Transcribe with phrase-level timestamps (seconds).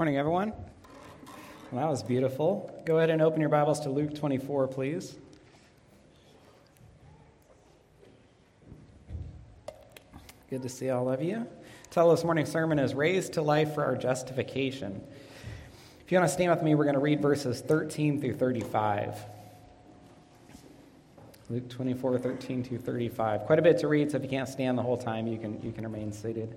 [0.00, 0.54] Morning, everyone.
[1.70, 2.74] Well, that was beautiful.
[2.86, 5.18] Go ahead and open your Bibles to Luke 24, please.
[10.48, 11.46] Good to see all of you.
[11.90, 15.02] Title this morning's sermon is Raised to Life for Our Justification.
[16.02, 19.18] If you want to stand with me, we're going to read verses 13 through 35.
[21.50, 23.42] Luke 24, 13 to 35.
[23.42, 25.60] Quite a bit to read, so if you can't stand the whole time, you can,
[25.62, 26.56] you can remain seated.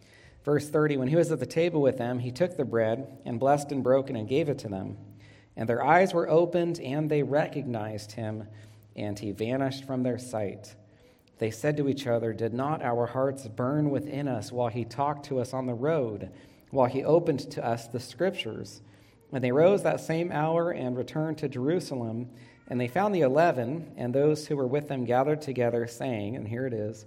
[0.43, 3.39] Verse 30 When he was at the table with them, he took the bread and
[3.39, 4.97] blessed and broken and gave it to them.
[5.55, 8.47] And their eyes were opened, and they recognized him
[8.95, 10.75] and he vanished from their sight.
[11.37, 15.25] They said to each other, Did not our hearts burn within us while he talked
[15.27, 16.29] to us on the road,
[16.69, 18.81] while he opened to us the scriptures?
[19.31, 22.29] And they rose that same hour and returned to Jerusalem.
[22.67, 26.47] And they found the eleven and those who were with them gathered together, saying, And
[26.47, 27.05] here it is,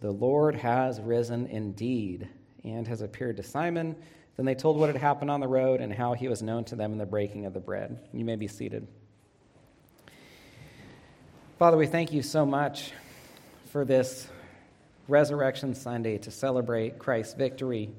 [0.00, 2.28] The Lord has risen indeed
[2.64, 3.94] and has appeared to Simon.
[4.36, 6.76] Then they told what had happened on the road and how he was known to
[6.76, 8.08] them in the breaking of the bread.
[8.12, 8.88] You may be seated.
[11.58, 12.92] Father, we thank you so much
[13.70, 14.26] for this
[15.06, 17.90] Resurrection Sunday to celebrate Christ's victory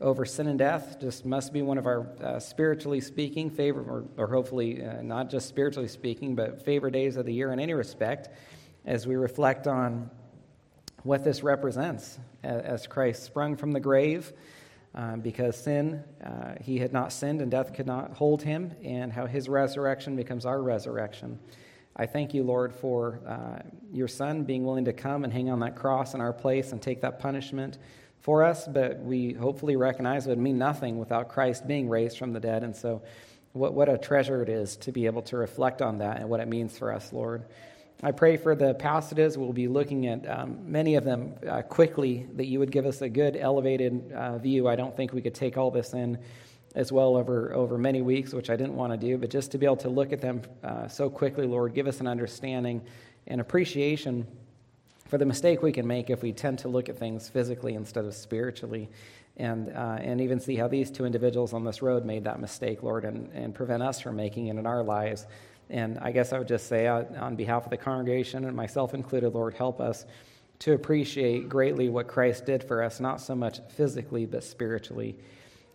[0.00, 0.98] over sin and death.
[1.00, 5.30] Just must be one of our uh, spiritually speaking favorite, or, or hopefully uh, not
[5.30, 8.28] just spiritually speaking, but favorite days of the year in any respect,
[8.84, 10.10] as we reflect on
[11.02, 14.32] what this represents as Christ sprung from the grave.
[14.94, 19.10] Um, because sin, uh, he had not sinned and death could not hold him, and
[19.10, 21.38] how his resurrection becomes our resurrection.
[21.96, 25.60] I thank you, Lord, for uh, your Son being willing to come and hang on
[25.60, 27.78] that cross in our place and take that punishment
[28.20, 32.32] for us, but we hopefully recognize it would mean nothing without Christ being raised from
[32.32, 32.62] the dead.
[32.62, 33.02] And so,
[33.52, 36.40] what, what a treasure it is to be able to reflect on that and what
[36.40, 37.44] it means for us, Lord.
[38.04, 39.38] I pray for the passages.
[39.38, 43.00] We'll be looking at um, many of them uh, quickly, that you would give us
[43.00, 44.66] a good elevated uh, view.
[44.68, 46.18] I don't think we could take all this in
[46.74, 49.58] as well over, over many weeks, which I didn't want to do, but just to
[49.58, 52.82] be able to look at them uh, so quickly, Lord, give us an understanding
[53.26, 54.26] and appreciation
[55.06, 58.04] for the mistake we can make if we tend to look at things physically instead
[58.04, 58.88] of spiritually.
[59.36, 62.82] And, uh, and even see how these two individuals on this road made that mistake,
[62.82, 65.26] Lord, and, and prevent us from making it in our lives.
[65.72, 68.94] And I guess I would just say, uh, on behalf of the congregation and myself
[68.94, 70.06] included, Lord, help us
[70.60, 75.16] to appreciate greatly what Christ did for us, not so much physically, but spiritually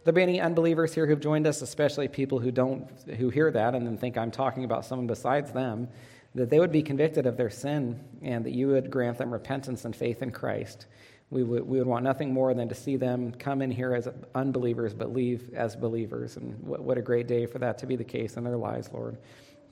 [0.07, 3.75] there be any unbelievers here who've joined us, especially people who don't who hear that
[3.75, 5.89] and then think I'm talking about someone besides them,
[6.33, 9.83] that they would be convicted of their sin and that you would grant them repentance
[9.83, 10.85] and faith in Christ.
[11.29, 14.07] We would, we would want nothing more than to see them come in here as
[14.33, 16.37] unbelievers but leave as believers.
[16.37, 18.89] And what, what a great day for that to be the case in their lives,
[18.93, 19.17] Lord.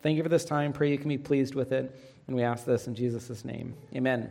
[0.06, 0.72] Thank you for this time.
[0.72, 2.00] Pray you can be pleased with it.
[2.28, 3.74] And we ask this in Jesus' name.
[3.96, 4.30] Amen.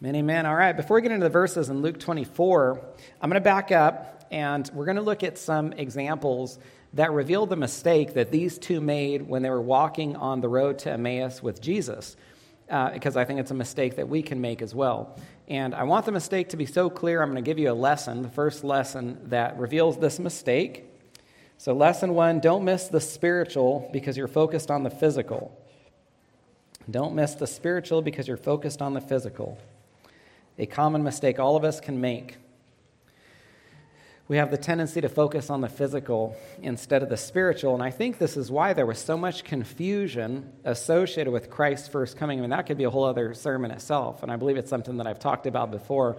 [0.00, 0.46] Amen, amen.
[0.46, 2.80] All right, before we get into the verses in Luke 24,
[3.20, 6.60] I'm going to back up and we're going to look at some examples
[6.92, 10.78] that reveal the mistake that these two made when they were walking on the road
[10.78, 12.16] to Emmaus with Jesus.
[12.70, 15.18] uh, because I think it's a mistake that we can make as well.
[15.48, 17.74] And I want the mistake to be so clear, I'm going to give you a
[17.74, 20.91] lesson, the first lesson that reveals this mistake.
[21.62, 25.56] So, lesson one don't miss the spiritual because you're focused on the physical.
[26.90, 29.56] Don't miss the spiritual because you're focused on the physical.
[30.58, 32.36] A common mistake all of us can make.
[34.26, 37.92] We have the tendency to focus on the physical instead of the spiritual, and I
[37.92, 42.40] think this is why there was so much confusion associated with Christ's first coming.
[42.40, 44.96] I mean, that could be a whole other sermon itself, and I believe it's something
[44.96, 46.16] that I've talked about before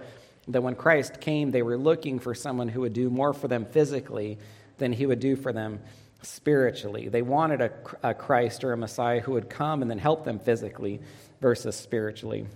[0.47, 3.65] that when Christ came, they were looking for someone who would do more for them
[3.65, 4.37] physically
[4.83, 5.79] than he would do for them
[6.21, 7.07] spiritually.
[7.07, 7.71] They wanted a,
[8.03, 10.99] a Christ or a Messiah who would come and then help them physically
[11.39, 12.47] versus spiritually.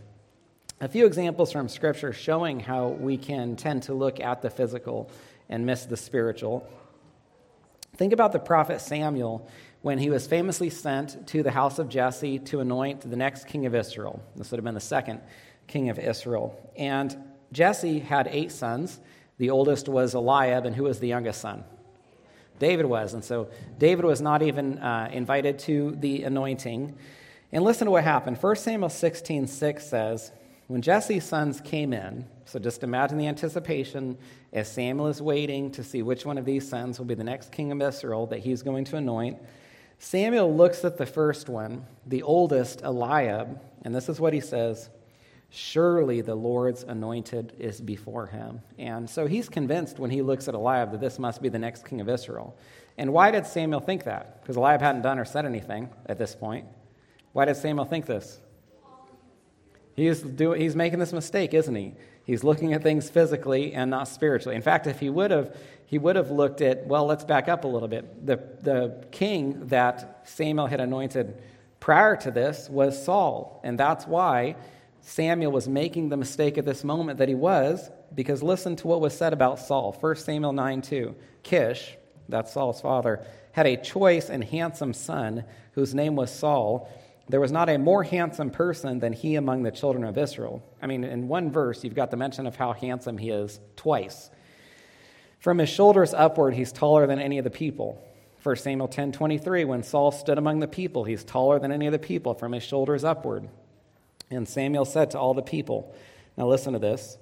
[0.82, 5.10] A few examples from Scripture showing how we can tend to look at the physical
[5.48, 6.68] and miss the spiritual.
[7.96, 9.50] Think about the prophet Samuel
[9.82, 13.66] when he was famously sent to the house of Jesse to anoint the next king
[13.66, 14.22] of Israel.
[14.36, 15.22] This would have been the second
[15.66, 16.60] king of Israel.
[16.76, 17.16] And
[17.54, 19.00] Jesse had eight sons.
[19.38, 21.64] The oldest was Eliab, and who was the youngest son?
[22.60, 23.14] David was.
[23.14, 26.96] And so David was not even uh, invited to the anointing.
[27.52, 28.38] And listen to what happened.
[28.38, 30.32] 1 Samuel 16 6 says,
[30.68, 34.18] When Jesse's sons came in, so just imagine the anticipation
[34.54, 37.52] as Samuel is waiting to see which one of these sons will be the next
[37.52, 39.38] king of Israel that he's going to anoint.
[40.00, 44.90] Samuel looks at the first one, the oldest, Eliab, and this is what he says
[45.50, 48.62] Surely the Lord's anointed is before him.
[48.78, 51.86] And so he's convinced when he looks at Eliab that this must be the next
[51.86, 52.58] king of Israel.
[52.98, 54.42] And why did Samuel think that?
[54.42, 56.66] Because Eliab hadn't done or said anything at this point.
[57.32, 58.40] Why did Samuel think this?
[59.96, 61.94] He's, doing, he's making this mistake, isn't he?
[62.24, 64.56] He's looking at things physically and not spiritually.
[64.56, 65.56] In fact, if he would have,
[65.86, 68.26] he would have looked at, well, let's back up a little bit.
[68.26, 71.42] The, the king that Samuel had anointed
[71.80, 73.62] prior to this was Saul.
[73.64, 74.56] And that's why
[75.08, 79.00] Samuel was making the mistake at this moment that he was, because listen to what
[79.00, 79.96] was said about Saul.
[79.98, 81.16] 1 Samuel 9 2.
[81.44, 81.96] Kish,
[82.28, 86.92] that's Saul's father, had a choice and handsome son whose name was Saul.
[87.30, 90.62] There was not a more handsome person than he among the children of Israel.
[90.82, 94.30] I mean, in one verse, you've got the mention of how handsome he is twice.
[95.40, 98.04] From his shoulders upward, he's taller than any of the people.
[98.44, 101.94] 1 Samuel 10 23, when Saul stood among the people, he's taller than any of
[101.94, 103.48] the people from his shoulders upward.
[104.30, 105.96] And Samuel said to all the people,
[106.36, 107.18] Now listen to this.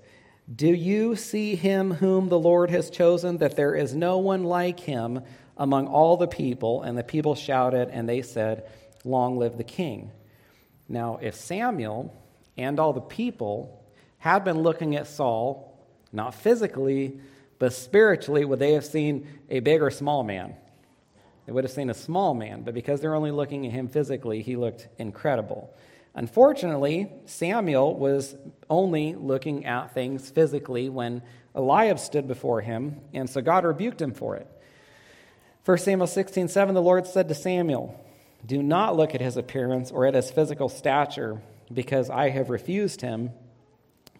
[0.53, 4.79] Do you see him whom the Lord has chosen, that there is no one like
[4.79, 5.21] him
[5.57, 6.83] among all the people?
[6.83, 8.69] And the people shouted, and they said,
[9.03, 10.11] Long live the king.
[10.87, 12.13] Now, if Samuel
[12.57, 13.83] and all the people
[14.19, 15.79] had been looking at Saul,
[16.11, 17.19] not physically,
[17.59, 20.55] but spiritually, would they have seen a big or small man?
[21.45, 24.41] They would have seen a small man, but because they're only looking at him physically,
[24.41, 25.73] he looked incredible.
[26.15, 28.35] Unfortunately, Samuel was
[28.69, 31.21] only looking at things physically when
[31.53, 34.47] Eliab stood before him, and so God rebuked him for it.
[35.65, 37.99] 1 Samuel 16 7, the Lord said to Samuel,
[38.45, 41.41] do not look at his appearance or at his physical stature,
[41.73, 43.31] because I have refused him.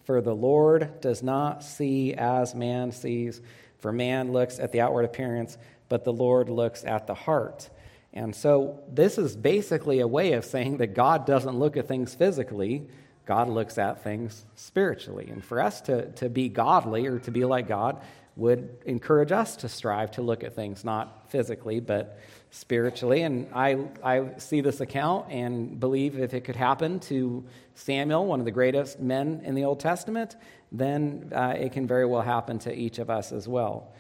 [0.03, 3.42] For the Lord does not see as man sees,
[3.80, 5.57] for man looks at the outward appearance,
[5.89, 7.69] but the Lord looks at the heart.
[8.16, 12.16] And so, this is basically a way of saying that God doesn't look at things
[12.16, 12.88] physically,
[13.26, 15.28] God looks at things spiritually.
[15.30, 18.02] And for us to, to be godly or to be like God
[18.36, 22.19] would encourage us to strive to look at things not physically, but
[22.52, 23.22] spiritually.
[23.22, 27.44] And I, I see this account and believe if it could happen to
[27.76, 30.36] Samuel, one of the greatest men in the Old Testament,
[30.72, 33.94] then uh, it can very well happen to each of us as well.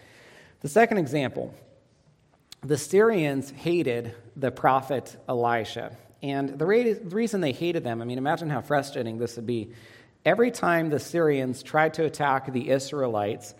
[0.61, 1.53] The second example
[2.65, 5.95] the Syrians hated the prophet Elisha.
[6.23, 9.45] And the, re- the reason they hated them, I mean, imagine how frustrating this would
[9.45, 9.71] be.
[10.25, 13.53] Every time the Syrians tried to attack the Israelites,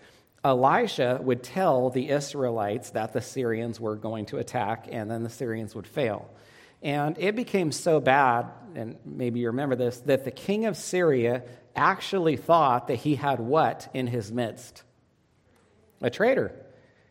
[0.44, 5.30] Elisha would tell the Israelites that the Syrians were going to attack, and then the
[5.30, 6.28] Syrians would fail.
[6.82, 11.44] And it became so bad, and maybe you remember this, that the king of Syria
[11.76, 14.82] actually thought that he had what in his midst?
[16.02, 16.65] A traitor.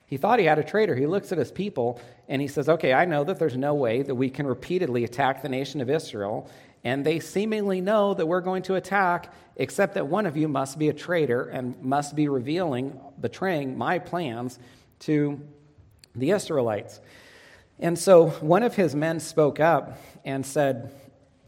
[0.07, 0.95] He thought he had a traitor.
[0.95, 4.03] He looks at his people and he says, Okay, I know that there's no way
[4.03, 6.49] that we can repeatedly attack the nation of Israel
[6.85, 10.77] and they seemingly know that we're going to attack, except that one of you must
[10.77, 14.59] be a traitor and must be revealing, betraying my plans
[14.99, 15.41] to
[16.13, 17.01] the Israelites.
[17.79, 20.93] And so one of his men spoke up and said,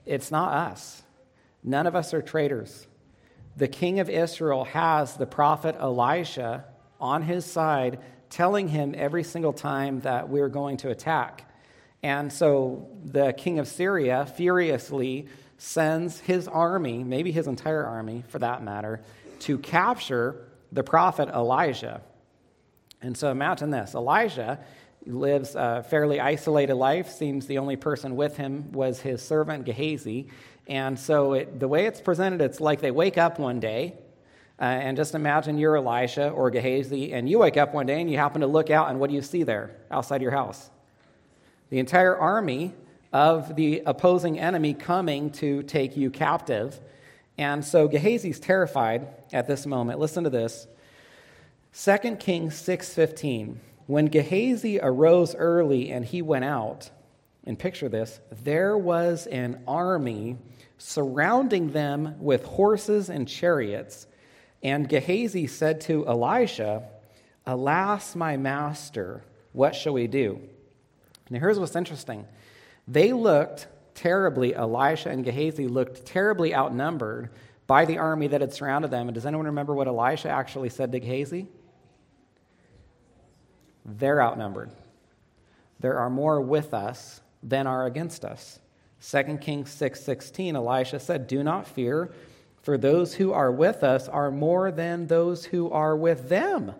[0.08, 1.04] It's not us.
[1.64, 2.88] None of us are traitors.
[3.56, 6.66] The king of Israel has the prophet Elisha
[7.00, 11.52] on his side, telling him every single time that we're going to attack.
[12.04, 18.40] And so the king of Syria furiously sends his army, maybe his entire army for
[18.40, 19.02] that matter,
[19.40, 22.02] to capture the prophet Elijah.
[23.02, 24.60] And so imagine this Elijah
[25.06, 30.28] lives a fairly isolated life, seems the only person with him was his servant Gehazi.
[30.68, 33.96] And so it, the way it's presented, it's like they wake up one day,
[34.60, 38.10] uh, and just imagine you're Elisha or Gehazi, and you wake up one day and
[38.10, 40.70] you happen to look out, and what do you see there outside your house?
[41.70, 42.74] The entire army
[43.14, 46.80] of the opposing enemy coming to take you captive.
[47.38, 50.00] And so Gehazi's terrified at this moment.
[50.00, 50.68] Listen to this.
[51.74, 53.60] 2 Kings 6:15.
[53.86, 56.90] When Gehazi arose early and he went out,
[57.46, 60.38] and picture this, there was an army
[60.78, 64.06] surrounding them with horses and chariots.
[64.64, 66.84] And Gehazi said to Elisha,
[67.46, 69.24] Alas, my master,
[69.54, 70.42] what shall we do?
[71.30, 72.26] Now, here's what's interesting.
[72.88, 77.30] They looked terribly, Elisha and Gehazi looked terribly outnumbered
[77.66, 79.08] by the army that had surrounded them.
[79.08, 81.48] And does anyone remember what Elisha actually said to Gehazi?
[83.86, 84.72] They're outnumbered.
[85.80, 88.60] There are more with us than are against us.
[89.00, 92.12] 2 Kings 6:16 Elisha said, "Do not fear,
[92.68, 96.74] for those who are with us are more than those who are with them."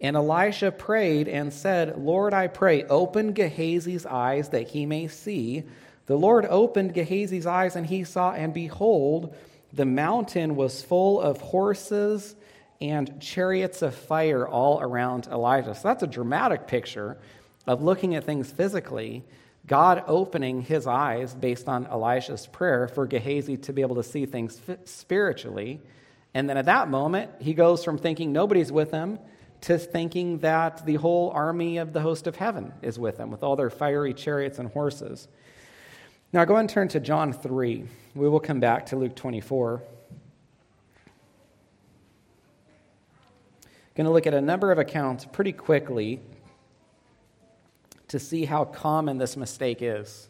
[0.00, 5.62] And Elisha prayed and said, Lord, I pray, open Gehazi's eyes that he may see.
[6.06, 9.32] The Lord opened Gehazi's eyes, and he saw, and behold,
[9.72, 12.34] the mountain was full of horses
[12.80, 15.76] and chariots of fire all around Elijah.
[15.76, 17.18] So that's a dramatic picture
[17.68, 19.22] of looking at things physically,
[19.70, 24.26] God opening his eyes based on Elisha's prayer for Gehazi to be able to see
[24.26, 25.80] things spiritually.
[26.34, 29.20] And then at that moment, he goes from thinking nobody's with him
[29.60, 33.44] to thinking that the whole army of the host of heaven is with them, with
[33.44, 35.28] all their fiery chariots and horses.
[36.32, 37.84] Now, go and turn to John 3.
[38.16, 39.82] We will come back to Luke 24.
[43.94, 46.20] Going to look at a number of accounts pretty quickly
[48.10, 50.28] to see how common this mistake is.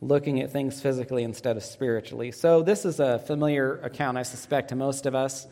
[0.00, 2.30] Looking at things physically instead of spiritually.
[2.30, 5.48] So, this is a familiar account, I suspect, to most of us.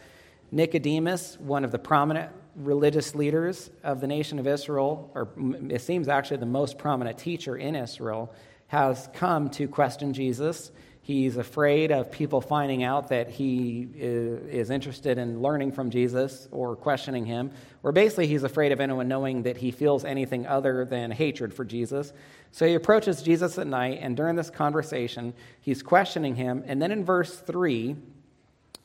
[0.52, 5.28] Nicodemus, one of the prominent religious leaders of the nation of Israel, or
[5.68, 8.32] it seems actually the most prominent teacher in Israel,
[8.68, 10.70] has come to question Jesus.
[11.06, 16.74] He's afraid of people finding out that he is interested in learning from Jesus or
[16.74, 17.52] questioning him.
[17.84, 21.64] Or basically, he's afraid of anyone knowing that he feels anything other than hatred for
[21.64, 22.12] Jesus.
[22.50, 26.64] So he approaches Jesus at night, and during this conversation, he's questioning him.
[26.66, 27.94] And then in verse 3,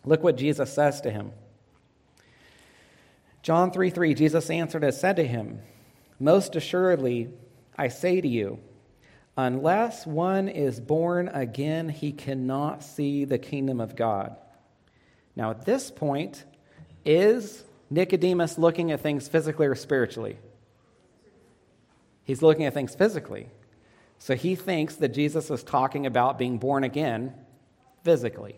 [0.05, 1.31] look what Jesus says to him.
[3.41, 5.57] John 3 3, Jesus answered and said to him,
[6.19, 7.31] Most assuredly,
[7.75, 8.59] I say to you,
[9.37, 14.35] unless one is born again, he cannot see the kingdom of God.
[15.35, 16.43] Now, at this point,
[17.05, 20.37] is Nicodemus looking at things physically or spiritually?
[22.23, 23.47] He's looking at things physically.
[24.19, 27.33] So he thinks that Jesus is talking about being born again
[28.03, 28.55] physically.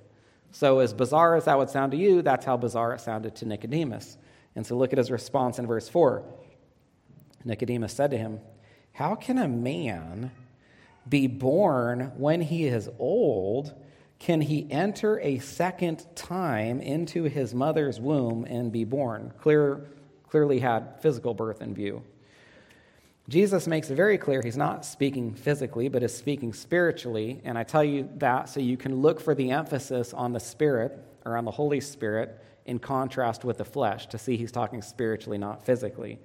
[0.52, 3.46] So, as bizarre as that would sound to you, that's how bizarre it sounded to
[3.48, 4.18] Nicodemus.
[4.56, 6.24] And so look at his response in verse 4.
[7.44, 8.40] Nicodemus said to him,
[8.92, 10.32] How can a man
[11.08, 13.74] be born when he is old?
[14.20, 19.34] Can he enter a second time into his mother's womb and be born?
[19.40, 19.86] Clear,
[20.30, 22.04] clearly had physical birth in view.
[23.30, 27.42] Jesus makes it very clear he's not speaking physically, but is speaking spiritually.
[27.46, 30.98] And I tell you that so you can look for the emphasis on the Spirit
[31.26, 35.38] or on the Holy Spirit in contrast with the flesh to see he's talking spiritually,
[35.38, 36.20] not physically.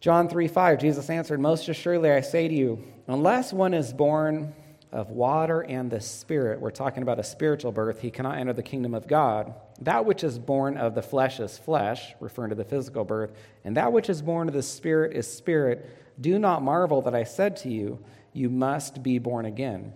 [0.00, 4.54] John 3 5, Jesus answered, Most assuredly I say to you, unless one is born
[4.92, 8.62] of water and the Spirit, we're talking about a spiritual birth, he cannot enter the
[8.62, 9.54] kingdom of God.
[9.82, 13.32] That which is born of the flesh is flesh, referring to the physical birth,
[13.64, 15.96] and that which is born of the Spirit is spirit.
[16.20, 17.98] Do not marvel that I said to you,
[18.32, 19.92] You must be born again.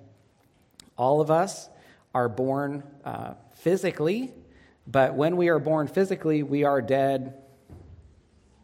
[0.97, 1.69] All of us
[2.15, 4.33] are born uh, physically
[4.87, 7.35] but when we are born physically, we are dead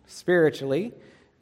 [0.06, 0.92] spiritually.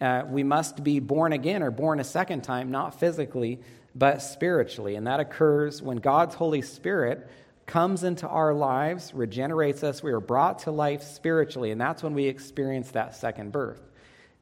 [0.00, 3.61] Uh, we must be born again or born a second time, not physically,
[3.95, 4.95] but spiritually.
[4.95, 7.28] And that occurs when God's Holy Spirit
[7.67, 10.02] comes into our lives, regenerates us.
[10.02, 13.81] We are brought to life spiritually, and that's when we experience that second birth.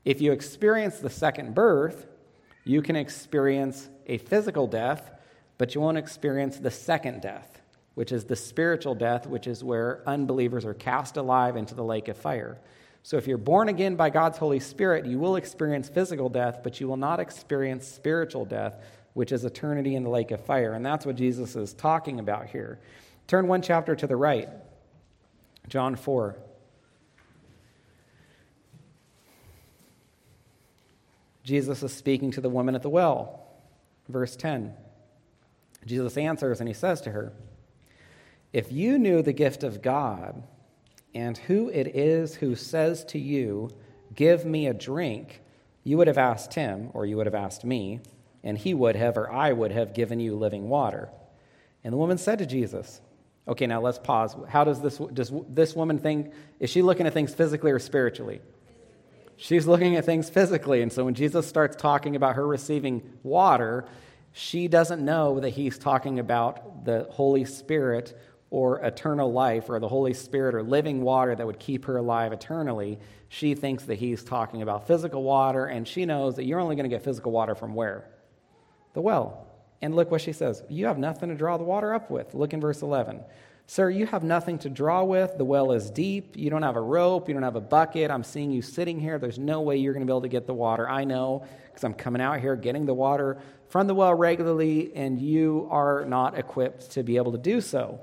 [0.05, 2.07] If you experience the second birth,
[2.65, 5.11] you can experience a physical death,
[5.59, 7.57] but you won't experience the second death
[7.97, 12.09] which is the spiritual death, which is where unbelievers are cast alive into the lake
[12.09, 12.59] of fire.
[13.07, 16.81] So if you're born again by God's Holy Spirit, you will experience physical death, but
[16.81, 18.83] you will not experience spiritual death
[19.13, 20.73] which is eternity in the lake of fire.
[20.73, 22.81] And that's what Jesus is talking about here.
[23.29, 24.49] Turn one chapter to the right,
[25.69, 26.37] John 4.
[31.45, 33.47] Jesus is speaking to the woman at the well.
[34.09, 34.75] Verse 10.
[35.87, 37.33] Jesus answers and he says to her,
[38.53, 40.43] If you knew the gift of God
[41.17, 43.71] and who it is who says to you,
[44.15, 45.41] Give me a drink,
[45.83, 48.01] you would have asked him, or you would have asked me,
[48.45, 51.09] and he would have, or I would have given you living water.
[51.83, 53.01] And the woman said to Jesus,
[53.49, 54.37] Okay, now let's pause.
[54.49, 56.33] How does this, does this woman think?
[56.61, 58.41] Is she looking at things physically or spiritually?
[59.37, 60.83] She's looking at things physically.
[60.83, 63.87] And so when Jesus starts talking about her receiving water,
[64.33, 68.19] she doesn't know that he's talking about the Holy Spirit
[68.51, 72.33] or eternal life or the Holy Spirit or living water that would keep her alive
[72.33, 72.99] eternally.
[73.29, 76.89] She thinks that he's talking about physical water, and she knows that you're only going
[76.89, 78.09] to get physical water from where?
[78.95, 79.47] The well.
[79.83, 82.35] And look what she says You have nothing to draw the water up with.
[82.35, 83.21] Look in verse 11.
[83.69, 85.37] Sir, you have nothing to draw with.
[85.39, 86.37] The well is deep.
[86.37, 87.27] You don't have a rope.
[87.27, 88.13] You don't have a bucket.
[88.13, 89.19] I'm seeing you sitting here.
[89.19, 90.89] There's no way you're going to be able to get the water.
[90.89, 93.39] I know because I'm coming out here getting the water
[93.69, 98.01] from the well regularly, and you are not equipped to be able to do so.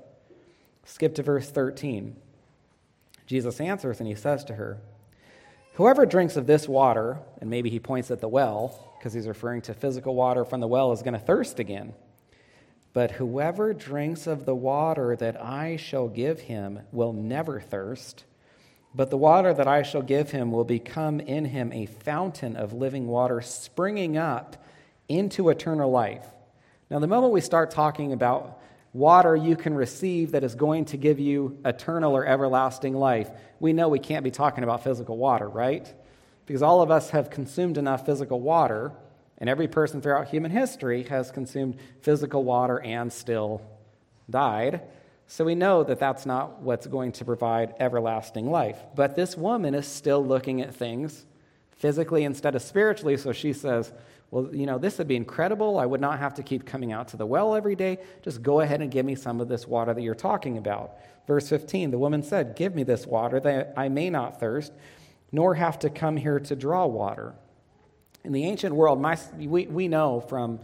[0.86, 2.16] Skip to verse 13.
[3.26, 4.80] Jesus answers and he says to her,
[5.76, 9.62] Whoever drinks of this water, and maybe he points at the well, because he's referring
[9.64, 11.94] to physical water from the well, is going to thirst again.
[12.94, 18.24] But whoever drinks of the water that I shall give him will never thirst.
[18.94, 22.74] But the water that I shall give him will become in him a fountain of
[22.74, 24.64] living water springing up
[25.10, 26.28] into eternal life.
[26.92, 28.62] Now, the moment we start talking about
[28.94, 33.74] water you can receive that is going to give you eternal or everlasting life, we
[33.74, 35.92] know we can't be talking about physical water, right?
[36.46, 38.92] Because all of us have consumed enough physical water,
[39.40, 43.62] and every person throughout human history has consumed physical water and still
[44.30, 44.82] died.
[45.26, 48.78] So we know that that's not what's going to provide everlasting life.
[48.96, 51.26] But this woman is still looking at things
[51.72, 53.92] physically instead of spiritually, so she says,
[54.34, 55.78] well, you know, this would be incredible.
[55.78, 58.00] I would not have to keep coming out to the well every day.
[58.24, 60.94] Just go ahead and give me some of this water that you're talking about.
[61.28, 64.74] Verse 15 The woman said, Give me this water that I may not thirst,
[65.32, 67.36] nor have to come here to draw water.
[68.24, 70.60] In the ancient world, my, we, we know from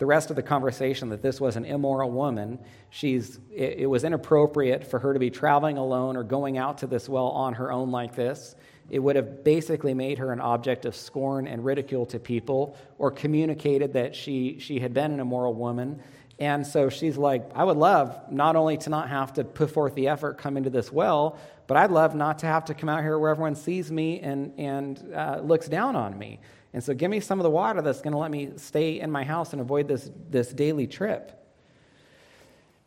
[0.00, 2.58] the rest of the conversation that this was an immoral woman.
[2.88, 6.86] She's, it, it was inappropriate for her to be traveling alone or going out to
[6.86, 8.56] this well on her own like this.
[8.88, 13.10] It would have basically made her an object of scorn and ridicule to people or
[13.10, 16.02] communicated that she, she had been an immoral woman.
[16.38, 19.94] And so she's like, I would love not only to not have to put forth
[19.94, 23.02] the effort, come into this well, but I'd love not to have to come out
[23.02, 26.40] here where everyone sees me and, and uh, looks down on me.
[26.72, 29.10] And so give me some of the water that's going to let me stay in
[29.10, 31.36] my house and avoid this, this daily trip.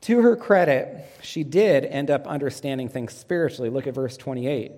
[0.01, 3.69] To her credit, she did end up understanding things spiritually.
[3.69, 4.71] Look at verse 28.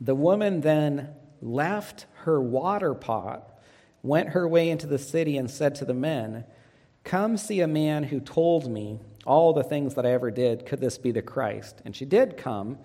[0.00, 3.48] The woman then left her water pot,
[4.02, 6.44] went her way into the city, and said to the men,
[7.04, 10.66] Come see a man who told me all the things that I ever did.
[10.66, 11.82] Could this be the Christ?
[11.84, 12.78] And she did come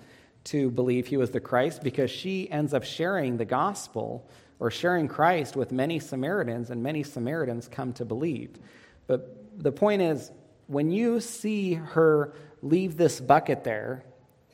[0.45, 5.07] to believe he was the Christ because she ends up sharing the gospel or sharing
[5.07, 8.57] Christ with many Samaritans, and many Samaritans come to believe.
[9.05, 10.31] But the point is,
[10.67, 14.03] when you see her leave this bucket there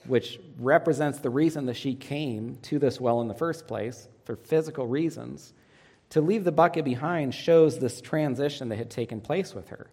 [0.06, 4.36] which represents the reason that she came to this well in the first place, for
[4.36, 5.54] physical reasons,
[6.10, 9.88] to leave the bucket behind shows this transition that had taken place with her.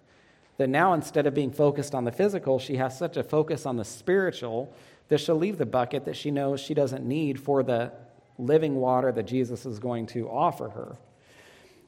[0.58, 3.76] That now, instead of being focused on the physical, she has such a focus on
[3.76, 4.74] the spiritual
[5.08, 7.92] that she'll leave the bucket that she knows she doesn't need for the
[8.40, 10.96] living water that Jesus is going to offer her.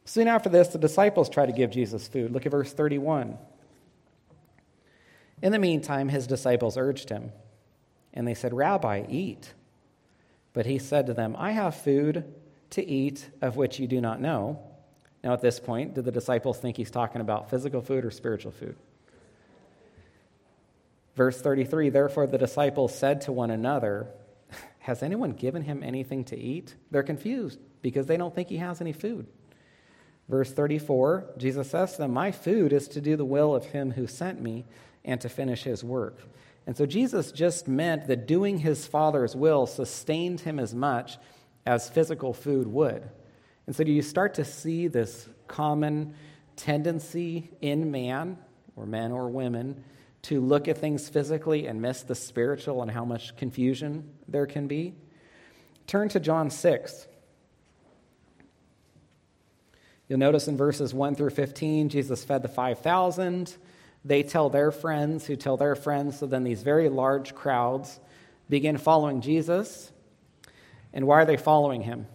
[0.04, 2.32] Soon after this, the disciples try to give Jesus food.
[2.32, 3.38] Look at verse 31.
[5.42, 7.32] In the meantime, his disciples urged him.
[8.14, 9.54] And they said, Rabbi, eat.
[10.52, 12.24] But he said to them, I have food
[12.70, 14.60] to eat of which you do not know.
[15.24, 18.52] Now, at this point, did the disciples think he's talking about physical food or spiritual
[18.52, 18.76] food?
[21.14, 24.08] Verse 33 Therefore, the disciples said to one another,
[24.82, 26.74] Has anyone given him anything to eat?
[26.90, 29.26] They're confused because they don't think he has any food.
[30.28, 33.92] Verse 34 Jesus says to them, My food is to do the will of him
[33.92, 34.64] who sent me
[35.04, 36.18] and to finish his work.
[36.66, 41.16] And so Jesus just meant that doing his Father's will sustained him as much
[41.64, 43.08] as physical food would.
[43.68, 46.14] And so do you start to see this common
[46.56, 48.36] tendency in man,
[48.74, 49.84] or men or women,
[50.22, 54.68] to look at things physically and miss the spiritual and how much confusion there can
[54.68, 54.94] be?
[55.86, 57.08] Turn to John 6.
[60.08, 63.56] You'll notice in verses 1 through 15, Jesus fed the 5,000.
[64.04, 66.18] They tell their friends, who tell their friends.
[66.18, 67.98] So then these very large crowds
[68.48, 69.90] begin following Jesus.
[70.92, 72.06] And why are they following him?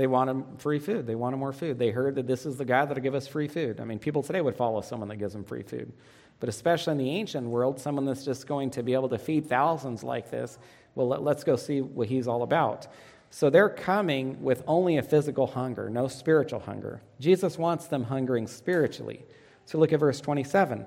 [0.00, 1.06] They wanted free food.
[1.06, 1.78] They wanted more food.
[1.78, 3.80] They heard that this is the guy that'll give us free food.
[3.80, 5.92] I mean, people today would follow someone that gives them free food.
[6.38, 9.46] But especially in the ancient world, someone that's just going to be able to feed
[9.46, 10.56] thousands like this,
[10.94, 12.86] well, let, us go see what he's all about.
[13.28, 17.02] So they're coming with only a physical hunger, no spiritual hunger.
[17.20, 19.26] Jesus wants them hungering spiritually.
[19.66, 20.86] So look at verse 27.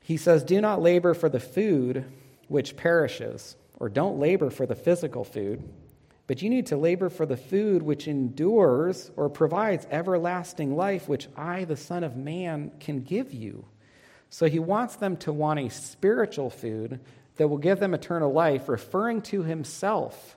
[0.00, 2.04] He says, Do not labor for the food
[2.48, 5.66] which perishes, or don't labor for the physical food,
[6.26, 11.28] but you need to labor for the food which endures or provides everlasting life, which
[11.36, 13.64] I, the Son of Man, can give you.
[14.28, 17.00] So he wants them to want a spiritual food
[17.36, 20.36] that will give them eternal life, referring to himself.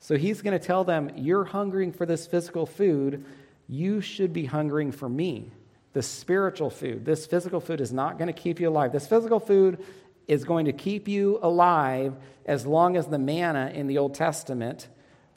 [0.00, 3.24] So he's going to tell them, You're hungering for this physical food.
[3.68, 5.52] You should be hungering for me,
[5.92, 7.04] the spiritual food.
[7.04, 8.90] This physical food is not going to keep you alive.
[8.90, 9.84] This physical food
[10.26, 12.16] is going to keep you alive
[12.46, 14.88] as long as the manna in the Old Testament,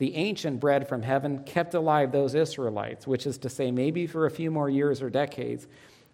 [0.03, 4.25] the ancient bread from heaven, kept alive those Israelites, which is to say, maybe for
[4.25, 5.65] a few more years or decades.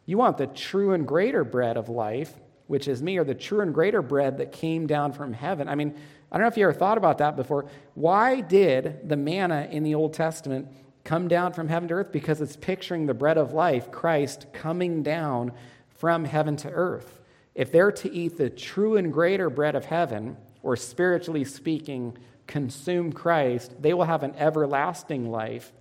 [0.06, 2.32] You want the true and greater bread of life,
[2.68, 5.68] which is me, or the true and greater bread that came down from heaven.
[5.68, 5.96] I mean,
[6.32, 7.66] I don't know if you ever thought about that before.
[7.96, 10.68] Why did the manna in the Old Testament
[11.04, 12.12] come down from heaven to earth?
[12.12, 15.52] Because it's picturing the bread of life, Christ, coming down
[15.88, 17.22] from heaven to earth.
[17.56, 22.16] If they're to eat the true and greater bread of heaven, or spiritually speaking,
[22.50, 25.72] consume Christ, they will have an everlasting life.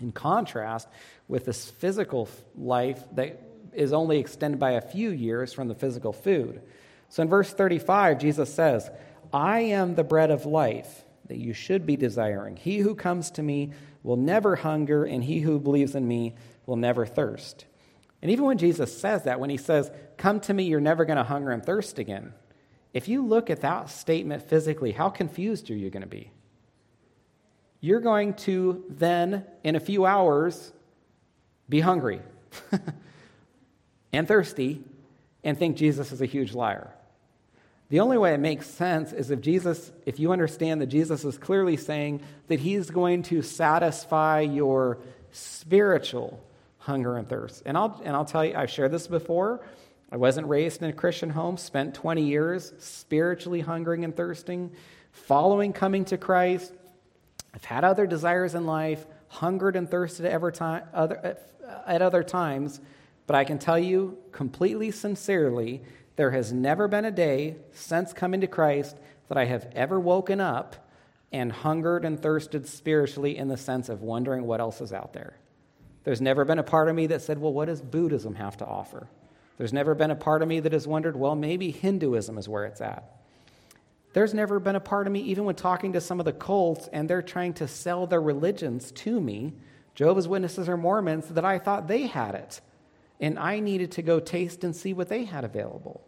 [0.00, 0.88] In contrast
[1.28, 3.42] with this physical life that
[3.72, 6.62] is only extended by a few years from the physical food.
[7.10, 8.90] So in verse 35, Jesus says,
[9.32, 12.56] I am the bread of life that you should be desiring.
[12.56, 16.76] He who comes to me will never hunger, and he who believes in me will
[16.76, 17.66] never thirst.
[18.22, 21.18] And even when Jesus says that, when he says, Come to me, you're never going
[21.18, 22.32] to hunger and thirst again,
[22.92, 26.30] if you look at that statement physically, how confused are you going to be?
[27.80, 30.72] You're going to then, in a few hours,
[31.68, 32.20] be hungry.
[34.12, 34.82] and thirsty
[35.44, 36.90] and think Jesus is a huge liar.
[37.90, 41.38] The only way it makes sense is if Jesus, if you understand that Jesus is
[41.38, 44.98] clearly saying that he's going to satisfy your
[45.30, 46.42] spiritual
[46.78, 47.62] hunger and thirst.
[47.64, 49.60] And I'll, and I'll tell you, I've shared this before.
[50.10, 54.72] I wasn't raised in a Christian home, spent 20 years spiritually hungering and thirsting,
[55.12, 56.72] following coming to Christ.
[57.54, 61.36] I've had other desires in life, hungered and thirsted at, every time, other,
[61.86, 62.80] at other times
[63.28, 65.82] but I can tell you completely sincerely,
[66.16, 68.96] there has never been a day since coming to Christ
[69.28, 70.90] that I have ever woken up
[71.30, 75.36] and hungered and thirsted spiritually in the sense of wondering what else is out there.
[76.04, 78.66] There's never been a part of me that said, well, what does Buddhism have to
[78.66, 79.08] offer?
[79.58, 82.64] There's never been a part of me that has wondered, well, maybe Hinduism is where
[82.64, 83.16] it's at.
[84.12, 86.88] There's never been a part of me, even when talking to some of the cults
[86.92, 89.52] and they're trying to sell their religions to me,
[89.94, 92.60] Jehovah's Witnesses or Mormons, that I thought they had it
[93.20, 96.04] and I needed to go taste and see what they had available.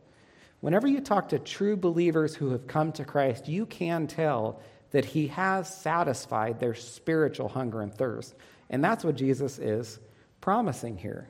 [0.61, 4.61] Whenever you talk to true believers who have come to Christ, you can tell
[4.93, 8.35] that He has satisfied their spiritual hunger and thirst.
[8.69, 9.99] And that's what Jesus is
[10.41, 11.29] promising here.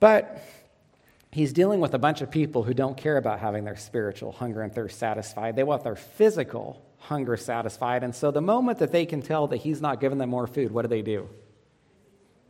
[0.00, 0.42] But
[1.36, 4.62] He's dealing with a bunch of people who don't care about having their spiritual hunger
[4.62, 5.54] and thirst satisfied.
[5.54, 8.02] They want their physical hunger satisfied.
[8.02, 10.72] And so the moment that they can tell that He's not giving them more food,
[10.72, 11.28] what do they do?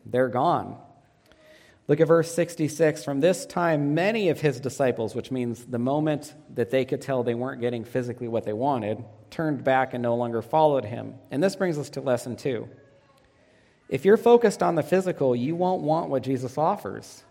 [0.05, 0.79] They're gone.
[1.89, 3.03] Look at verse 66.
[3.03, 7.25] From this time, many of his disciples, which means the moment that they could tell
[7.25, 11.17] they weren't getting physically what they wanted, turned back and no longer followed him.
[11.33, 12.69] And this brings us to lesson two.
[13.89, 17.25] If you're focused on the physical, you won't want what Jesus offers.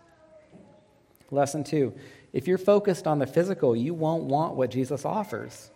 [1.30, 1.94] Lesson two.
[2.32, 5.70] If you're focused on the physical, you won't want what Jesus offers.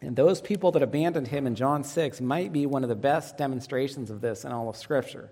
[0.00, 3.36] And those people that abandoned him in John 6 might be one of the best
[3.36, 5.30] demonstrations of this in all of Scripture.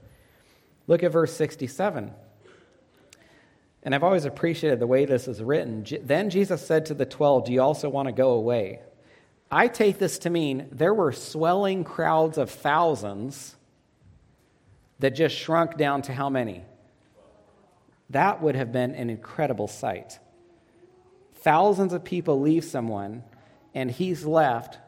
[0.88, 2.10] Look at verse 67.
[3.84, 5.86] And I've always appreciated the way this is written.
[6.02, 8.80] Then Jesus said to the twelve, Do you also want to go away?
[9.50, 13.54] I take this to mean there were swelling crowds of thousands
[14.98, 16.64] that just shrunk down to how many?
[18.10, 20.18] That would have been an incredible sight.
[21.34, 23.22] Thousands of people leave someone
[23.74, 24.78] and he's left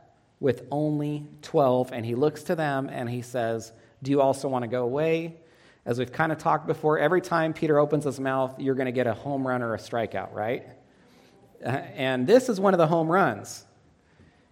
[0.40, 1.92] with only 12.
[1.92, 5.36] And he looks to them and he says, Do you also want to go away?
[5.84, 8.92] As we've kind of talked before, every time Peter opens his mouth, you're going to
[8.92, 10.66] get a home run or a strikeout, right?
[11.64, 13.64] Uh, and this is one of the home runs.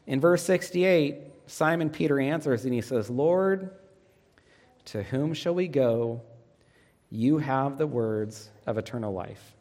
[0.06, 3.70] In verse 68, Simon Peter answers and he says, Lord,
[4.86, 6.22] to whom shall we go?
[7.10, 9.54] You have the words of eternal life.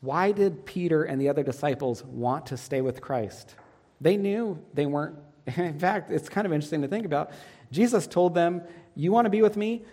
[0.00, 3.54] Why did Peter and the other disciples want to stay with Christ?
[4.00, 5.16] They knew they weren't.
[5.56, 7.30] In fact, it's kind of interesting to think about.
[7.70, 8.62] Jesus told them,
[8.94, 9.84] You want to be with me?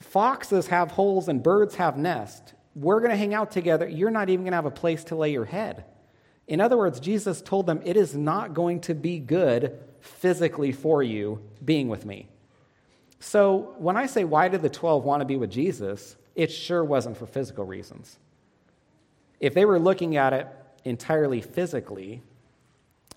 [0.00, 2.52] Foxes have holes and birds have nests.
[2.74, 3.88] We're going to hang out together.
[3.88, 5.84] You're not even going to have a place to lay your head.
[6.46, 11.02] In other words, Jesus told them, It is not going to be good physically for
[11.02, 12.28] you being with me.
[13.20, 16.16] So when I say, Why did the 12 want to be with Jesus?
[16.34, 18.18] It sure wasn't for physical reasons.
[19.40, 20.46] If they were looking at it
[20.84, 22.22] entirely physically,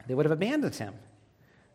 [0.07, 0.93] they would have abandoned him.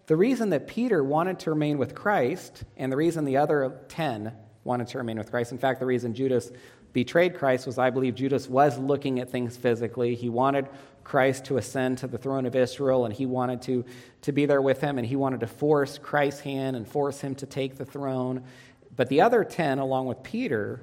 [0.06, 4.32] The reason that Peter wanted to remain with Christ, and the reason the other 10
[4.62, 6.50] wanted to remain with Christ, in fact, the reason Judas
[6.92, 10.14] betrayed Christ was I believe Judas was looking at things physically.
[10.14, 10.68] He wanted
[11.06, 13.84] Christ to ascend to the throne of Israel, and he wanted to,
[14.22, 17.36] to be there with him, and he wanted to force Christ's hand and force him
[17.36, 18.42] to take the throne.
[18.96, 20.82] But the other 10, along with Peter,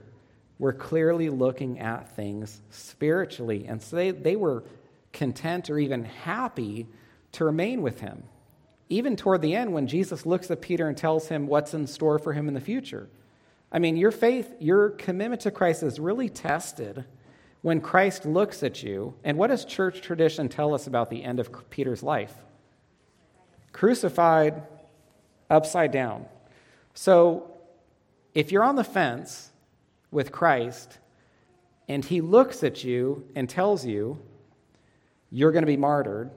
[0.59, 3.65] were clearly looking at things spiritually.
[3.67, 4.63] And so they, they were
[5.11, 6.87] content or even happy
[7.33, 8.23] to remain with him.
[8.87, 12.17] Even toward the end, when Jesus looks at Peter and tells him what's in store
[12.17, 13.09] for him in the future.
[13.73, 17.03] I mean, your faith, your commitment to Christ is really tested
[17.63, 19.15] when Christ looks at you.
[19.23, 22.35] And what does church tradition tell us about the end of Peter's life?
[23.71, 24.61] Crucified
[25.49, 26.25] upside down.
[26.93, 27.51] So
[28.35, 29.51] if you're on the fence
[30.11, 30.99] with Christ
[31.87, 34.19] and he looks at you and tells you
[35.31, 36.31] you're going to be martyred,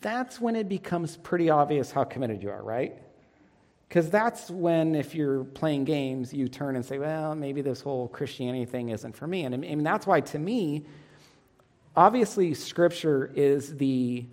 [0.00, 2.96] that's when it becomes pretty obvious how committed you are, right?
[3.94, 8.08] Because that's when, if you're playing games, you turn and say, well, maybe this whole
[8.08, 9.44] Christianity thing isn't for me.
[9.44, 10.84] And, and that's why, to me,
[11.94, 14.26] obviously, Scripture is the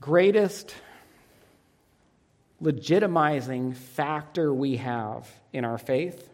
[0.00, 0.74] greatest
[2.62, 6.30] legitimizing factor we have in our faith.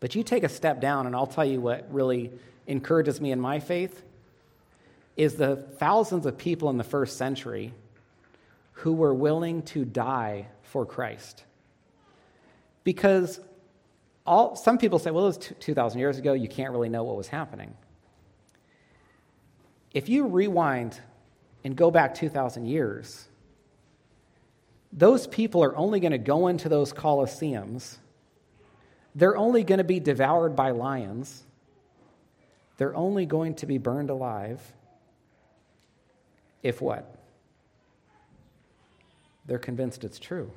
[0.00, 2.32] But you take a step down, and I'll tell you what really
[2.66, 4.02] encourages me in my faith
[5.16, 7.72] is the thousands of people in the first century
[8.86, 11.42] who were willing to die for Christ.
[12.84, 13.40] Because
[14.24, 17.16] all, some people say, well, it was 2,000 years ago, you can't really know what
[17.16, 17.74] was happening.
[19.92, 21.00] If you rewind
[21.64, 23.26] and go back 2,000 years,
[24.92, 27.96] those people are only going to go into those colosseums.
[29.16, 31.42] They're only going to be devoured by lions.
[32.76, 34.60] They're only going to be burned alive.
[36.62, 37.15] If what?
[39.46, 40.50] They're convinced it's true.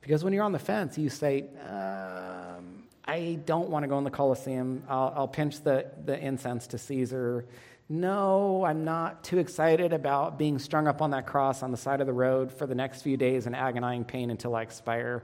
[0.00, 4.04] Because when you're on the fence, you say, um, I don't want to go in
[4.04, 4.82] the Colosseum.
[4.88, 7.44] I'll, I'll pinch the, the incense to Caesar.
[7.88, 12.00] No, I'm not too excited about being strung up on that cross on the side
[12.00, 15.22] of the road for the next few days in agonizing pain until I expire.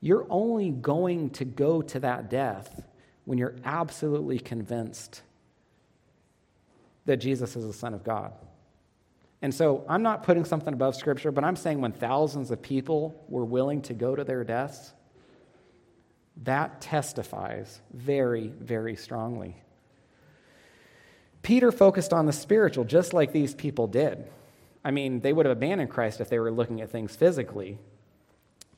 [0.00, 2.84] You're only going to go to that death
[3.24, 5.22] when you're absolutely convinced
[7.06, 8.32] that Jesus is the Son of God.
[9.44, 13.22] And so I'm not putting something above Scripture, but I'm saying when thousands of people
[13.28, 14.94] were willing to go to their deaths,
[16.44, 19.54] that testifies very, very strongly.
[21.42, 24.26] Peter focused on the spiritual, just like these people did.
[24.82, 27.76] I mean, they would have abandoned Christ if they were looking at things physically.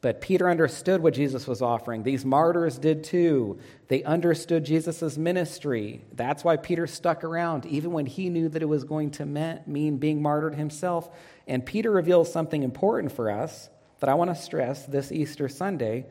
[0.00, 2.02] But Peter understood what Jesus was offering.
[2.02, 3.58] These martyrs did too.
[3.88, 6.04] They understood Jesus' ministry.
[6.12, 9.26] That's why Peter stuck around, even when he knew that it was going to
[9.66, 11.08] mean being martyred himself.
[11.46, 16.06] And Peter reveals something important for us that I want to stress this Easter Sunday.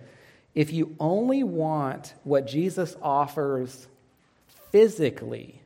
[0.56, 3.88] If you only want what Jesus offers
[4.72, 5.62] physically,